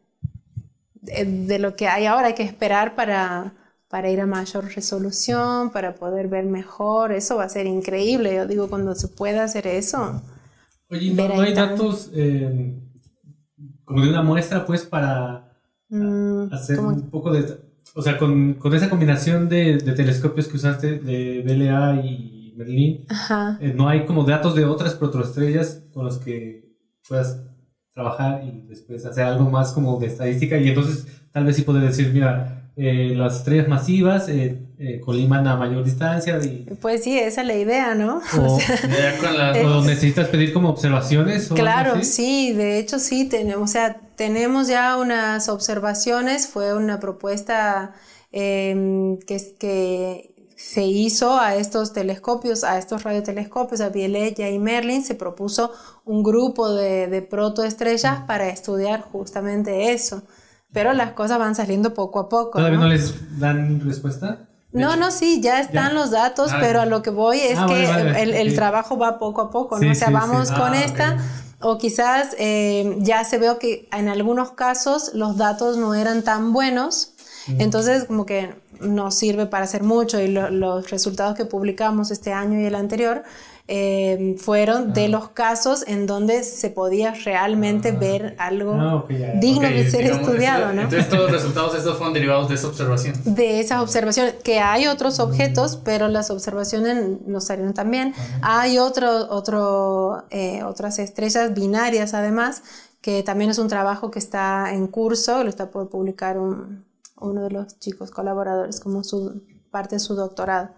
[0.95, 3.53] de, de lo que hay ahora, hay que esperar para,
[3.87, 8.47] para ir a mayor resolución, para poder ver mejor, eso va a ser increíble, yo
[8.47, 10.21] digo, cuando se pueda hacer eso.
[10.89, 12.77] Oye, ¿no, no hay tan- datos eh,
[13.85, 15.51] como de una muestra, pues, para
[15.91, 17.70] Mm, hacer un poco de...
[17.93, 23.05] O sea, con, con esa combinación de, de telescopios que usaste de BLA y Merlin,
[23.09, 23.57] Ajá.
[23.59, 26.69] eh, no hay como datos de otras protoestrellas con los que
[27.07, 27.43] puedas
[27.93, 31.83] trabajar y después hacer algo más como de estadística y entonces tal vez sí poder
[31.83, 37.15] decir, mira, eh, las estrellas masivas eh, eh, coliman a mayor distancia y, Pues sí,
[37.15, 38.21] esa es la idea, ¿no?
[38.39, 42.05] o, ya con las o necesitas pedir como observaciones o algo Claro, así.
[42.05, 47.93] sí, de hecho sí, tenemos, o sea, tenemos ya unas observaciones, fue una propuesta
[48.31, 55.03] em, que, que se hizo a estos telescopios, a estos radiotelescopios, a Bieleya y Merlin,
[55.03, 55.71] se propuso
[56.03, 60.23] un grupo de, de protoestrellas para estudiar justamente eso,
[60.73, 62.57] pero las cosas van saliendo poco a poco.
[62.59, 62.85] ¿Todavía ¿no?
[62.85, 64.39] no les dan respuesta?
[64.73, 65.93] No, no, sí, ya están Ya.
[65.93, 68.49] los datos, Ah, pero a lo que voy es Ah, que vale, vale, el, el
[68.49, 68.55] ok.
[68.55, 69.91] trabajo va poco a poco, Sí, ¿no?
[69.91, 70.53] O sea, sí, vamos sí.
[70.53, 70.85] con Ah, ok.
[70.85, 71.17] esta,
[71.59, 76.53] o quizás eh, ya se veo que en algunos casos los datos no eran tan
[76.53, 77.13] buenos,
[77.47, 77.59] Mm.
[77.59, 82.31] entonces como que no sirve para hacer mucho y lo- los resultados que publicamos este
[82.33, 83.23] año y el anterior
[83.73, 84.93] eh, fueron Ah.
[84.93, 89.39] de los casos en donde se podía realmente ver algo Ah, ok, ya, ya.
[89.39, 90.81] digno Ok, de ser digamos, estudiado, ¿no?
[90.81, 93.15] Entonces todos los resultados de estos fueron derivados de esa observación.
[93.23, 98.13] de esas observaciones, que hay otros objetos, pero las observaciones no salieron tan bien.
[98.41, 102.63] Hay otro, otro, eh, otras estrellas binarias además,
[102.99, 106.83] que también es un trabajo que está en curso, lo está por publicar un-
[107.21, 109.41] uno de los chicos colaboradores como su
[109.71, 110.69] parte de su doctorado.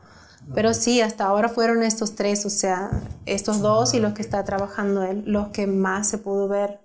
[0.53, 2.89] Pero sí, hasta ahora fueron estos tres, o sea,
[3.25, 6.79] estos dos y los que está trabajando él, los que más se pudo ver.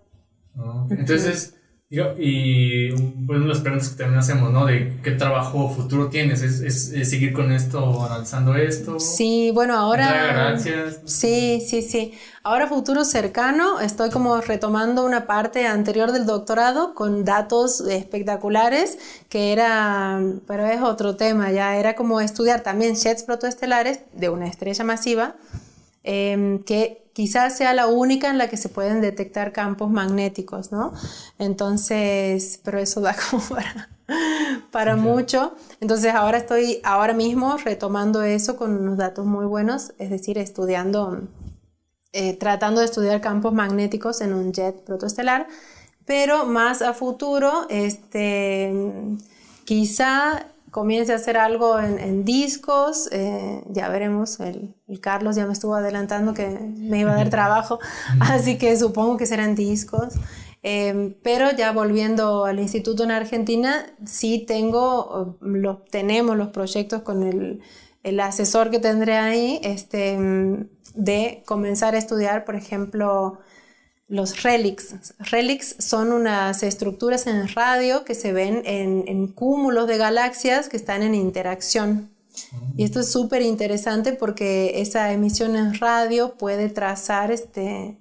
[0.91, 1.55] Entonces,
[2.18, 4.66] y bueno, las preguntas que también hacemos, ¿no?
[4.66, 9.01] De qué trabajo futuro tienes, ¿es, es- es seguir con esto, analizando esto?
[9.01, 10.51] Sí, bueno, ahora...
[11.07, 12.12] Sí, sí, sí.
[12.43, 18.99] Ahora futuro cercano, estoy como retomando una parte anterior del doctorado con datos espectaculares,
[19.30, 24.47] que era, pero es otro tema, ya era como estudiar también jets protoestelares de una
[24.47, 25.36] estrella masiva,
[26.03, 30.93] em, que quizás sea la única en la que se pueden detectar campos magnéticos, ¿no?
[31.39, 33.89] Entonces, pero eso da como para,
[34.71, 35.55] para mucho.
[35.81, 41.23] Entonces ahora estoy, ahora mismo retomando eso con unos datos muy buenos, es decir, estudiando,
[42.13, 45.49] eh, tratando de estudiar campos magnéticos en un jet protoestelar,
[46.07, 48.73] pero más a futuro, este,
[49.65, 55.47] quizá comience a hacer algo en, en discos, eh, ya veremos, el, el Carlos ya
[55.47, 57.79] me estuvo adelantando que me iba a dar trabajo,
[58.21, 60.14] así que supongo que serán discos.
[60.64, 67.23] Eh, pero ya volviendo al instituto en Argentina, sí tengo, los, tenemos los proyectos con
[67.23, 67.62] el,
[68.03, 70.19] el asesor que tendré ahí, este,
[70.95, 73.39] de comenzar a estudiar, por ejemplo,
[74.09, 74.95] los relics.
[75.19, 80.77] Relics son unas estructuras en radio que se ven en, en cúmulos de galaxias que
[80.79, 82.11] están en interacción.
[82.77, 87.99] Y esto es súper interesante porque esa emisión en radio puede trazar este,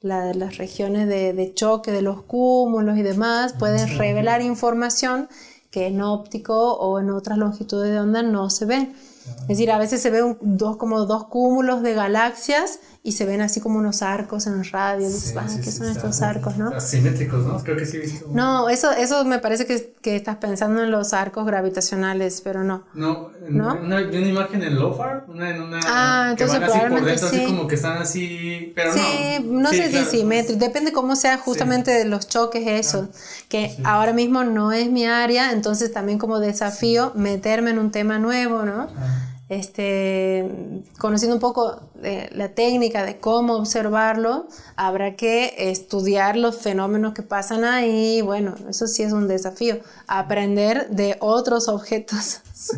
[0.00, 5.28] la- las regiones de, de choque de los cúmulos y demás, puede revelar información
[5.70, 8.94] que en óptico o en otras longitudes de onda no se ven.
[9.42, 13.40] Es decir, a veces se ven dos, como dos cúmulos de galaxias y se ven
[13.40, 15.06] así como unos arcos en radio.
[15.08, 16.68] Dices, "Ah, ¿Qué son estos arcos, no?
[16.68, 17.58] Asimétricos, ¿no?
[17.64, 18.26] Creo que sí he visto.
[18.30, 22.84] No, eso, eso me parece que, que estás pensando en los arcos gravitacionales, pero no.
[22.92, 23.74] No, ¿No?
[23.80, 27.26] Una, una imagen en LOFAR, una en una Ah, que entonces van así por dentro,
[27.28, 27.46] así sí.
[27.46, 29.00] como que están así, pero Sí,
[29.44, 29.60] no.
[29.62, 30.10] no, Sí, sé claro.
[30.10, 33.08] si simétrico, depende cómo sea justamente de los choques eso,
[33.48, 38.18] que ahora mismo no es mi área, entonces también como desafío meterme en un tema
[38.18, 38.88] nuevo, ¿no?
[38.98, 39.26] Ah.
[39.50, 40.48] Este,
[40.96, 44.46] conociendo un poco de la técnica de cómo observarlo,
[44.76, 48.22] habrá que estudiar los fenómenos que pasan ahí.
[48.22, 52.76] Bueno, eso sí es un desafío, aprender de otros objetos Sí.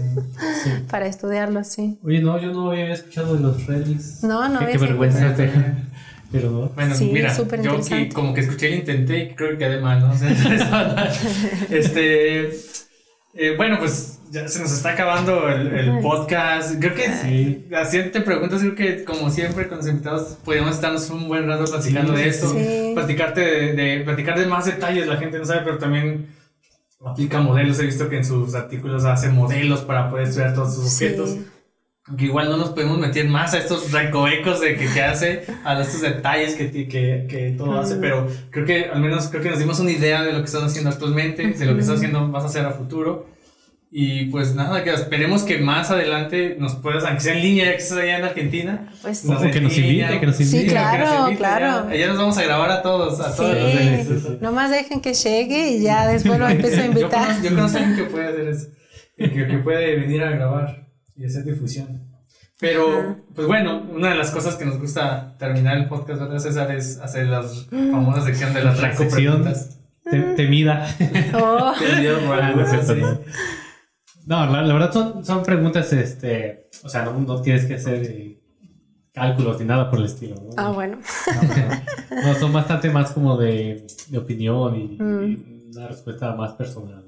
[0.88, 1.98] para estudiarlos, sí.
[2.04, 4.22] Oye, no, yo no había escuchado de los relics.
[4.22, 5.34] No, no Qué, qué vergüenza.
[6.30, 6.68] Pero no.
[6.70, 9.78] Bueno, Sí, mira, súper yo que, como que escuché y intenté y creo que quedé
[9.78, 10.14] mal, ¿no?
[11.70, 12.46] Este,
[13.34, 16.78] eh, bueno, pues ya se nos está acabando el, el podcast.
[16.80, 17.66] Creo que Sí.
[17.74, 22.16] haciéndote preguntas, creo que como siempre con los invitados podemos estarnos un buen rato platicando
[22.16, 22.92] Sí, de esto, sí.
[22.94, 26.28] platicarte de, de- platicar de más detalles, la gente no sabe, pero también
[27.04, 27.78] aplica modelos.
[27.80, 31.04] He visto que en sus artículos hace modelos para poder estudiar todos sus Sí.
[31.04, 31.36] objetos.
[32.06, 35.80] Aunque igual no nos podemos meter más a estos recovecos de que, que hace, a
[35.80, 39.60] estos detalles que, que, que todo hace, pero creo que al menos creo que nos
[39.60, 42.42] dimos una idea de lo que estás haciendo actualmente, de lo que estás haciendo, vas
[42.42, 43.30] a hacer a futuro.
[43.94, 47.72] Y pues nada, que esperemos que más adelante nos puedas, aunque sea en línea, ya
[47.72, 48.88] que estás allá en Argentina.
[49.02, 50.66] Pues O que nos invite, que nos Sí, invite.
[50.68, 51.90] claro, que nos invite, claro.
[51.90, 53.76] Ya, ya nos vamos a grabar a todos, a todos los Sí,
[54.30, 57.10] de- nomás dejen que llegue y ya después lo empiezo a Yo invitar.
[57.26, 58.66] conozco, yo conozco a alguien que puede hacer eso,
[59.18, 62.08] que, que puede venir a grabar y hacer difusión.
[62.58, 66.70] Pero, pues bueno, una de las cosas que nos gusta terminar el podcast, ¿verdad, César?
[66.70, 69.78] Es hacer las famosas sección de las La raco sección preguntas.
[70.10, 70.86] te- temida.
[71.34, 73.00] Oh, Ah, no es cierto, Sí.
[74.26, 74.46] No.
[74.50, 78.38] La, la verdad son, son preguntas, este, o sea, no, no tienes que hacer eh,
[79.12, 80.36] cálculos ni nada por el estilo.
[80.36, 80.50] ¿no?
[80.56, 80.98] ah, bueno.
[82.24, 85.24] No, son bastante más como de, de opinión y, Mm.
[85.32, 87.04] y una respuesta más personal.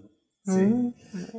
[0.46, 0.54] ¿no?
[0.54, 0.60] Sí.
[0.60, 0.94] Mm.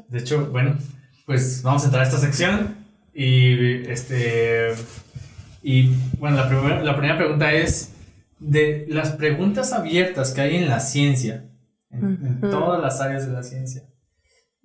[0.10, 0.78] De hecho, bueno,
[1.26, 2.76] pues vamos a entrar a esta sección
[3.14, 4.74] y este
[5.64, 7.92] y bueno, la primera, la primera pregunta es
[8.40, 11.46] de las preguntas abiertas que hay en la ciencia,
[11.90, 13.84] en, en todas las áreas de la ciencia.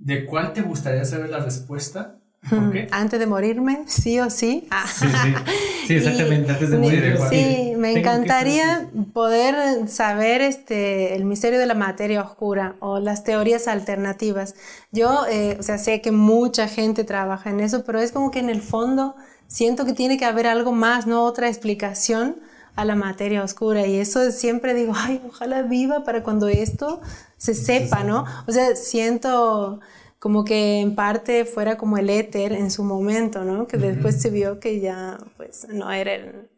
[0.00, 2.16] ¿De cuál te gustaría saber la respuesta?
[2.48, 2.88] ¿Por qué?
[2.90, 4.66] Antes de morirme, sí o sí.
[4.70, 4.86] Ah.
[4.88, 7.14] Sí, sí, sí, exactamente, antes de me- morir.
[7.18, 13.24] cuál- Sí, me encantaría poder saber este, el misterio de la materia oscura o las
[13.24, 14.54] teorías alternativas.
[14.90, 18.38] Yo, eh, o sea, sé que mucha gente trabaja en eso, pero es como que
[18.38, 21.24] en el fondo siento que tiene que haber algo más, ¿no?
[21.24, 22.36] Otra explicación
[22.80, 23.86] a la materia oscura.
[23.86, 27.00] Y eso siempre digo, ay, ojalá viva para cuando esto
[27.36, 28.24] se sepa, ¿no?
[28.46, 29.80] O sea, siento
[30.18, 33.66] como que en parte fuera como el éter en su momento, ¿no?
[33.66, 36.48] Que después se vio que ya, pues, no era, el-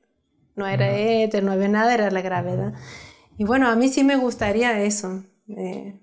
[0.57, 2.75] no era éter, no había nada, era la gravedad.
[3.39, 5.99] Y bueno, a mí sí me gustaría eso, eh,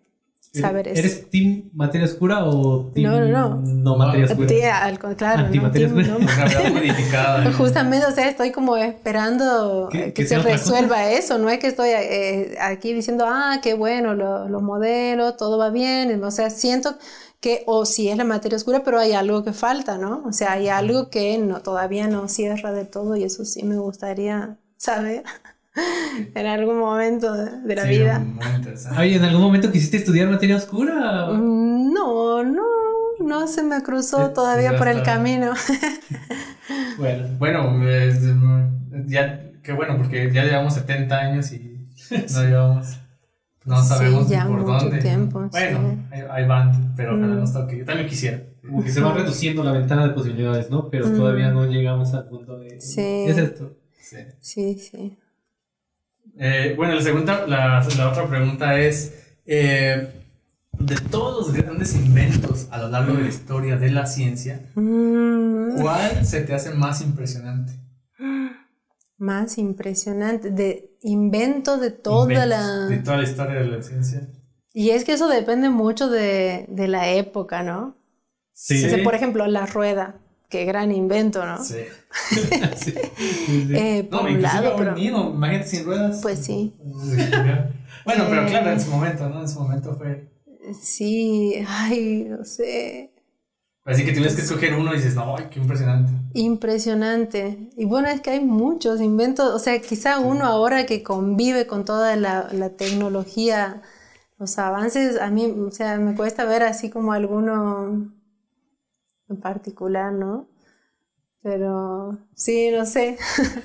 [0.54, 1.00] saber eso.
[1.00, 3.56] ¿Eres team materia oscura o team No, no, no.
[3.62, 4.47] no materia oscura?
[4.47, 5.45] Tía, al con- claro, ¿no?
[5.47, 6.18] Antimateria Tim- oscura.
[6.18, 7.43] no.
[7.50, 7.54] ¿no?
[7.58, 11.89] Justamente, o sea, estoy como esperando Que- eh, se resuelva eso, no es que estoy
[11.89, 16.95] eh, aquí diciendo, ah, qué bueno, lo- los modelos, todo va bien, o sea, siento
[17.41, 20.24] que, o sí es la materia oscura, pero hay algo que falta, ¿no?
[20.26, 23.78] O sea, hay algo que no, todavía no cierra de todo y eso sí me
[23.78, 25.24] gustaría saber
[26.36, 28.19] en algún momento de, la Sí, vida.
[28.19, 28.99] Muy interesante.
[28.99, 31.27] Oye, ¿en algún momento quisiste estudiar materia oscura?
[31.32, 32.63] Mm, No, no,
[33.19, 35.53] no se me cruzó Ya- todavía por el camino.
[36.97, 38.19] Bueno, Bueno, es-
[39.07, 41.80] ya, qué bueno, porque ya llevamos 70 años y
[42.34, 42.99] no llevamos,
[43.65, 44.99] no sabemos ya por mucho dónde.
[44.99, 46.15] tiempo, Bueno, sí.
[46.15, 47.39] ahí, ahí van, pero ojalá Mm.
[47.39, 47.77] nos toque.
[47.80, 48.43] Yo también quisiera.
[48.67, 50.89] como que se va reduciendo la ventana de posibilidades, ¿no?
[50.89, 51.15] Pero Mm.
[51.17, 52.80] todavía no llegamos al punto de...
[52.80, 52.97] Sí.
[53.01, 53.71] ¿Qué es esto?
[53.99, 54.17] Sí.
[54.39, 55.17] Sí, sí.
[56.41, 59.13] Eh, bueno, la segunda, la, la otra pregunta es,
[59.45, 60.07] eh,
[60.71, 65.81] de todos los grandes inventos a lo largo de la historia de la ciencia, Mm,
[65.81, 67.73] ¿cuál se te hace más impresionante?
[69.17, 72.85] más impresionante, de invento de toda Inventos la...
[72.85, 74.27] De toda la historia de la ciencia.
[74.73, 77.97] Y es que eso depende mucho de, de la época, ¿no?
[78.53, 78.85] Sí.
[78.85, 80.15] O sea, por ejemplo, la rueda,
[80.50, 81.64] qué gran invento, ¿no?
[81.64, 81.76] Sí.
[82.30, 82.41] Sí,
[82.76, 82.93] sí.
[83.74, 84.93] Eh, No, por inclusive lado, pero...
[84.95, 86.20] mismo, imagínate sin ruedas.
[86.22, 86.74] Pues sí.
[88.06, 88.45] Bueno, pero Eh.
[88.50, 89.41] claro, en su momento, ¿no?
[89.41, 90.28] En su momento fue.
[90.82, 93.12] Sí, ay, no sé.
[93.86, 96.12] Así que tienes que escoger uno y dices, no, ay, qué impresionante.
[96.34, 97.70] Impresionante.
[97.78, 101.86] Y bueno, es que hay muchos inventos, o sea, quizá uno ahora que convive con
[101.86, 103.82] toda la, la tecnología,
[104.38, 108.12] los avances, a mí, o sea, me cuesta ver así como alguno
[109.30, 110.47] en particular, ¿no?
[111.41, 113.17] Pero sí, no sé.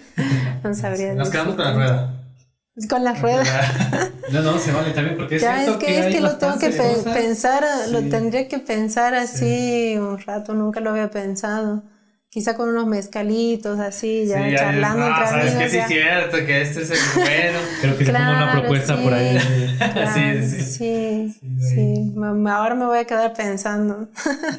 [0.65, 1.15] no sabría.
[1.15, 2.21] Nos quedamos con la rueda.
[2.89, 3.45] Con la rueda.
[4.33, 6.59] No, no, se vale también porque es Ya cierto es que, es que lo tengo
[6.59, 7.15] que bastantes pe- cosas.
[7.15, 8.09] pensar, lo Sí.
[8.09, 11.85] tendría que pensar así un rato, nunca lo había pensado.
[12.31, 15.71] Quizá con unos mezcalitos así, ya Sí, ya charlando dices, ah, entre sabes que amigos.
[15.71, 17.59] sí es cierto, que este es el bueno.
[17.81, 19.03] Creo que se ponga una Claro, propuesta sí.
[19.05, 19.39] por ahí.
[19.93, 22.15] Claro, Sí, sí, sí, Sí,
[22.49, 24.09] Ahora me voy a quedar pensando.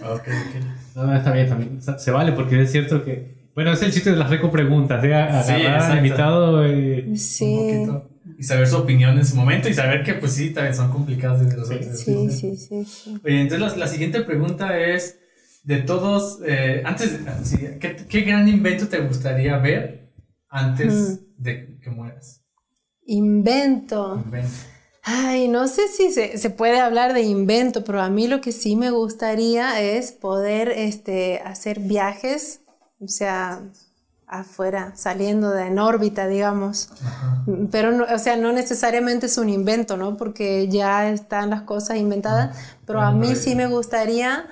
[0.03, 0.85] ok, ok.
[0.96, 3.36] No, está bien, también se vale, porque es cierto que.
[3.54, 5.14] Bueno, es el chiste de las reco preguntas, ¿eh?
[5.14, 5.43] Agarrar
[5.82, 6.66] Sí, al invitado.
[6.66, 8.10] eh, Sí, Un poquito.
[8.38, 11.39] Y saber su opinión en su momento y saber que, pues sí, también son complicadas
[11.48, 11.84] de resolver.
[11.96, 13.18] sí, sí, sí, sí.
[13.24, 15.18] Oye, entonces la, la siguiente pregunta es:
[15.64, 20.12] de todos, eh, antes, de- sí, ¿qué, qué gran invento te gustaría ver
[20.50, 22.41] antes de que mueras?
[23.06, 24.16] Invento.
[24.26, 24.50] Invento.
[25.08, 28.51] Ay, no sé si se, se puede hablar de invento, pero a mí lo que
[28.51, 32.62] sí me gustaría es poder este, hacer viajes,
[32.99, 33.62] o sea,
[34.26, 36.89] afuera, saliendo de en órbita, digamos.
[37.03, 37.43] Ajá.
[37.70, 40.18] Pero, no, o sea, no necesariamente es un invento, ¿no?
[40.18, 44.47] Porque ya están las cosas inventadas, pero a mí sí me gustaría,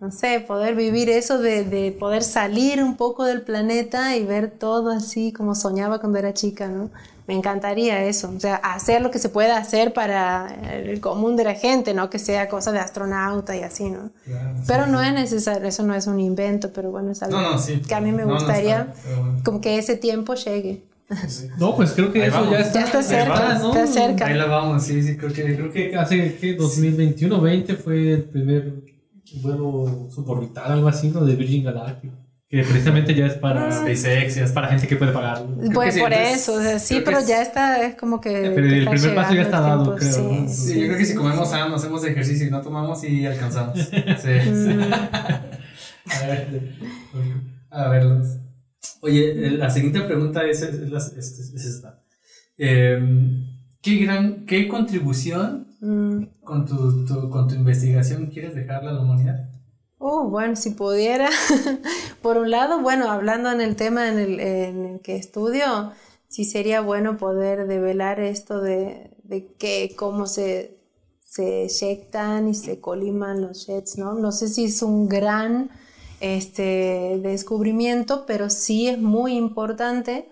[0.00, 4.50] no sé, poder vivir eso de, de poder salir un poco del planeta y ver
[4.50, 6.90] todo así como soñaba cuando era chica, ¿no?
[7.32, 11.44] Me encantaría eso, o sea, hacer lo que se pueda hacer para el común de
[11.44, 12.10] la gente, ¿no?
[12.10, 14.10] Que sea cosa de astronauta y así, ¿no?
[14.26, 15.06] Claro, sí, Pero no sí.
[15.08, 17.80] es necesario, eso no es un invento, pero bueno, es algo No, no, sí.
[17.88, 20.82] que a mí me gustaría, está, como que ese tiempo llegue.
[21.28, 21.48] Sí.
[21.58, 22.52] No, pues creo que Ahí eso vamos.
[22.52, 22.80] ya está.
[22.80, 23.68] Ya está cerca, vamos, ¿no?
[23.70, 24.26] está cerca.
[24.26, 25.42] Ahí la vamos, sí, sí, creo que.
[25.56, 28.74] Creo que hace que 2021 20 fue el primer
[29.42, 31.24] vuelo suborbital, algo así, ¿no?
[31.24, 32.10] De Virgin Galactic.
[32.52, 35.42] Que precisamente ya es para, SpaceX y hasta para gente que puede pagar.
[35.72, 38.52] Pues sí, por entonces, eso, o sea, sí, pero es- ya está, es como que.
[38.54, 40.48] Pero el primer paso ya está dado, creo, sí, ¿no?
[40.48, 41.54] Sí, yo creo que si comemos sí.
[41.54, 43.78] sano, hacemos ejercicio y no tomamos y alcanzamos.
[44.22, 44.50] Sí.
[44.50, 44.92] Mm.
[46.10, 46.62] A ver,
[47.70, 48.04] a ver.
[48.04, 48.36] los-
[49.00, 52.00] Oye, la siguiente pregunta es, es, la- es- es esta.
[52.58, 53.00] Eh,
[53.80, 56.24] ¿qué, gran, ¿Qué contribución Mm.
[56.44, 59.48] con tu, tu- con tu investigación quieres dejarle a la humanidad?
[60.04, 61.30] Oh, bueno, si pudiera.
[62.22, 65.92] Por un lado, bueno, hablando en el tema en el, que estudio,
[66.26, 69.12] sí sería bueno poder develar esto de,
[69.60, 70.76] que cómo se,
[71.20, 74.14] se eyectan y se coliman los jets, ¿no?
[74.14, 75.70] No sé si es un gran
[76.18, 80.28] este, descubrimiento, pero sí es muy importante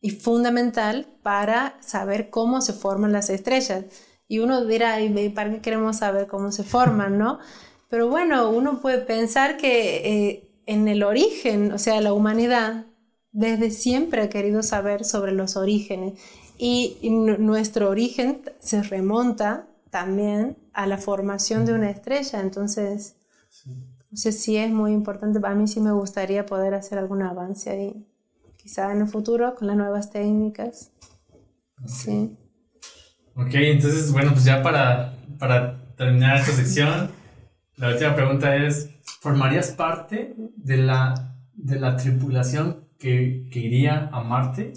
[0.00, 3.84] y fundamental para saber cómo se forman las estrellas.
[4.28, 7.38] Y uno dirá, ¿y para qué queremos saber cómo se forman, no?
[7.88, 12.86] Pero bueno, uno puede pensar que eh, en el origen, o sea, la humanidad
[13.32, 16.14] desde siempre ha querido saber sobre los orígenes.
[16.58, 23.16] Y n- nuestro origen se remonta también a la formación de una estrella, entonces,
[24.10, 27.70] no sé si es muy importante, a mí sí me gustaría poder hacer algún avance
[27.70, 28.06] ahí,
[28.56, 30.90] quizá en el futuro con las nuevas técnicas.
[31.86, 32.36] Sí.
[33.34, 37.10] Ok, entonces, bueno, pues ya para, para terminar esta sección,
[37.78, 44.22] la última pregunta es, ¿formarías parte de la, de la tripulación que, que iría a
[44.22, 44.72] Marte?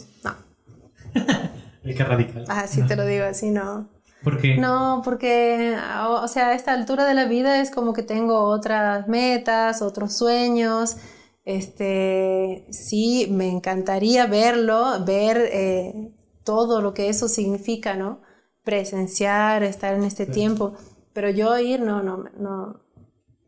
[1.84, 2.45] Hay que radical.
[2.47, 3.89] Así te lo digo, así no.
[4.24, 5.76] Porque No, porque,
[6.08, 9.82] o o sea, a esta altura de la vida es como que tengo otras metas,
[9.82, 10.97] otros sueños.
[11.43, 16.12] Este, sí, me encantaría verlo, ver eh,
[16.43, 18.22] todo lo que eso significa, ¿no?
[18.64, 20.74] Presenciar, estar en este tiempo.
[21.14, 22.82] Pero yo ir, no, no, no,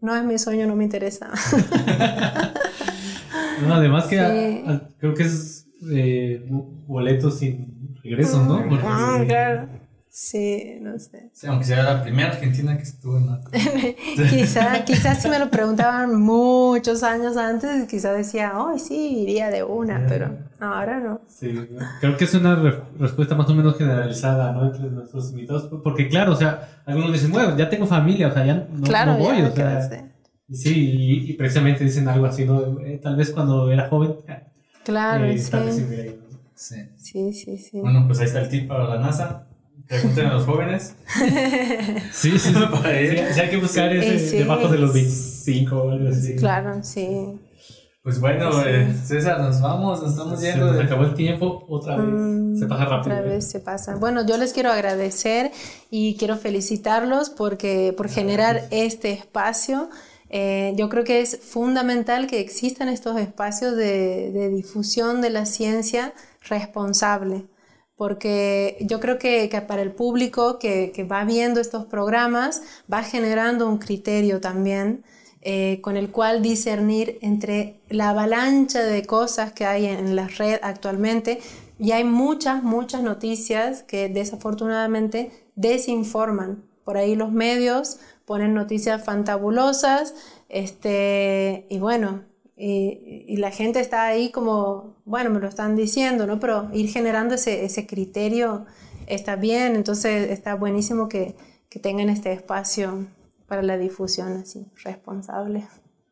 [0.04, 1.32] no es mi sueño, no me interesa.
[3.68, 4.64] no, además que Sí.
[4.68, 6.46] a- a- creo que es eh,
[6.88, 8.64] boleto sin regreso, ¿no?
[8.70, 9.68] Porque- Ah, claro.
[10.16, 11.32] Sí, no sé.
[11.34, 13.96] Sí, aunque sea la primera argentina que estuvo en Marte.
[14.30, 19.64] quizá, quizás si me lo preguntaban muchos años antes, quizá decía, ay, sí, iría de
[19.64, 21.22] una, pero ahora no.
[21.28, 21.52] Sí,
[22.00, 24.68] creo que es una re- respuesta más o menos generalizada, ¿no?
[24.68, 25.68] Entre nuestros invitados.
[25.84, 29.14] Porque, claro, o sea, algunos dicen, bueno, ya tengo familia, o sea, ya no, claro,
[29.14, 30.12] no voy, ya, o ¿qué sea?
[30.52, 32.80] Sí, y, y precisamente dicen algo así, ¿no?
[32.82, 34.14] Eh, tal vez cuando era joven,
[34.84, 35.86] Claro, eh, tal vez sí.
[36.54, 36.76] Sí.
[36.98, 37.80] Sí, sí, sí.
[37.82, 39.48] Bueno, pues ahí está el tip para la NASA.
[39.88, 40.96] Pregunten a los jóvenes.
[42.12, 42.54] Sí, sí, sí.
[42.72, 43.18] Para ir.
[43.20, 44.38] Sí, sí, hay que buscar ese sí.
[44.38, 46.36] debajo de los 25 o algo así.
[46.36, 47.40] Claro, sí.
[48.02, 48.60] Pues bueno, Sí.
[48.66, 50.84] eh, César, nos vamos, nos estamos Se yendo nos de...
[50.84, 52.06] acabó el tiempo otra vez.
[52.10, 53.16] Mm, Se pasa rápido.
[53.16, 53.96] Otra vez se pasa.
[53.96, 55.52] Bueno, yo les quiero agradecer
[55.90, 59.90] y quiero felicitarlos porque por generar este espacio.
[60.36, 65.46] Eh, yo creo que es fundamental que existan estos espacios de, de difusión de la
[65.46, 66.14] ciencia
[66.50, 67.46] responsable,
[67.96, 73.68] porque yo creo que, para el público que, que va viendo estos programas va generando
[73.70, 75.04] un criterio también
[75.46, 80.58] eh, con el cual discernir entre la avalancha de cosas que hay en la red
[80.64, 81.42] actualmente
[81.78, 86.64] y hay muchas, muchas noticias que desafortunadamente desinforman.
[86.86, 90.16] Por ahí los medios ponen noticias fantabulosas
[90.48, 92.24] este, y bueno,
[92.56, 96.40] y, y la gente está ahí como, bueno, me lo están diciendo, ¿no?
[96.40, 98.66] Pero ir generando ese, ese criterio
[99.08, 101.36] está bien, entonces está buenísimo que,
[101.70, 103.08] que tengan este espacio
[103.48, 105.68] para la difusión así, responsable.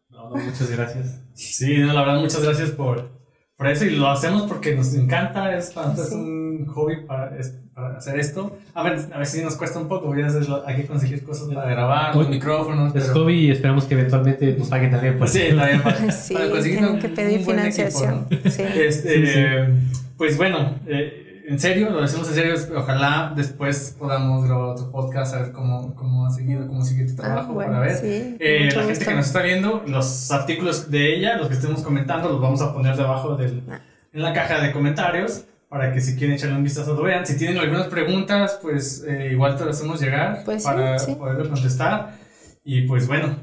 [0.09, 1.21] No, no, muchas gracias.
[1.33, 3.20] Sí, no, la verdad, muchas gracias por,
[3.61, 3.85] por eso.
[3.85, 5.55] Y lo hacemos porque nos encanta.
[5.55, 8.57] Es, nosotros es un hobby para, es- para hacer esto.
[8.73, 10.15] A ver, a ver si nos cuesta un poco.
[10.15, 12.95] Ya sabes, lo- hay que conseguir cosas para grabar, los Hoy- micrófonos.
[12.95, 15.17] Es pero- hobby y esperamos que eventualmente nos paguen también.
[15.17, 18.27] Pues Pues sí, también para, Sí, para conseguir un- que pedir un buen equipo, financiación.
[18.29, 18.51] ¿no?
[18.51, 18.61] Sí.
[18.75, 19.33] Este, Sí, sí.
[19.37, 19.69] eh,
[20.17, 21.20] Pues bueno, eh,
[21.51, 22.55] en serio, lo decimos en serio.
[22.77, 27.13] Ojalá después podamos grabar otro podcast, a ver cómo, cómo ha seguido, cómo sigue tu
[27.21, 27.95] Ah, trabajo bueno, para ver.
[27.97, 31.81] sí, Eh, la gente que nos está viendo, los artículos de ella, los que estemos
[31.81, 33.79] comentando, los vamos a poner debajo del, Ah.
[34.13, 37.25] en la caja de comentarios para que si quieren echarle un vistazo lo vean.
[37.25, 41.15] Si tienen algunas preguntas, pues eh, igual te las hacemos llegar Pues sí, para sí.
[41.15, 42.15] poderlo contestar.
[42.63, 43.35] Y pues bueno,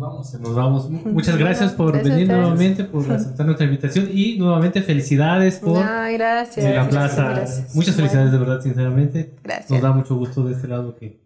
[0.00, 0.34] vamos.
[0.40, 0.90] Nos vamos.
[0.90, 6.74] Muchas gracias por Gracias venir nuevamente, por aceptar nuestra invitación y nuevamente felicidades por gracias.
[6.74, 7.28] la plaza.
[7.30, 7.74] gracias.
[7.76, 9.36] Muchas felicidades de verdad, sinceramente.
[9.44, 9.70] Gracias.
[9.70, 11.20] Nos da mucho gusto de este lado que,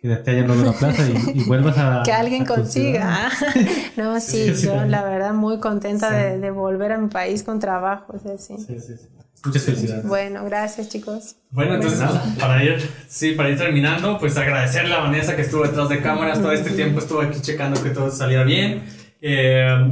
[0.00, 2.02] que te hayan dado la plaza y, y vuelvas a.
[2.04, 3.30] que alguien a consiga.
[3.96, 6.14] no, sí, yo la verdad muy contenta Sí.
[6.16, 8.14] de, de volver a mi país con trabajo.
[8.14, 8.36] o sea.
[8.38, 9.08] Sí, sí, sí.
[9.44, 10.06] Muchas felicidades.
[10.06, 11.36] Bueno, gracias chicos.
[11.50, 12.78] Bueno, entonces pues, para ir,
[13.08, 16.70] sí, para ir terminando, pues agradecerle a Vanessa que estuvo detrás de cámaras todo este
[16.70, 18.82] tiempo, estuvo aquí checando que todo saliera bien.
[19.26, 19.90] Eh,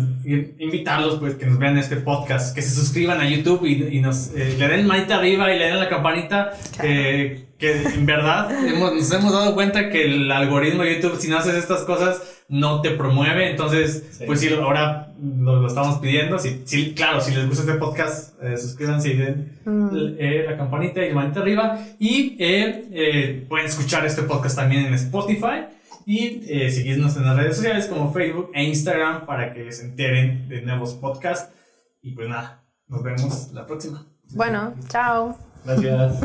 [0.59, 4.28] invitarlos pues que nos vean este podcast, que se suscriban a YouTube y, y nos
[4.34, 8.92] eh, le den manita arriba y le den la campanita, que, que en verdad hemos-
[8.94, 12.20] nos hemos dado cuenta que el algoritmo de YouTube si no haces estas cosas
[12.53, 14.24] no te promueve, entonces Sí.
[14.26, 18.40] pues sí, ahora lo, lo estamos pidiendo, sí, sí, claro, si les gusta este podcast,
[18.42, 19.88] eh, suscríbanse y den Mm.
[20.18, 21.78] eh, la campanita y la manita arriba.
[21.98, 25.66] Y eh, eh, pueden escuchar este podcast también en Spotify.
[26.05, 30.48] Y eh, seguirnos en las redes sociales como Facebook e Instagram para que se enteren
[30.48, 31.55] de nuevos podcasts.
[32.03, 34.05] Y pues nada, nos vemos la próxima.
[34.34, 35.38] Bueno, chao.
[35.64, 36.20] Gracias.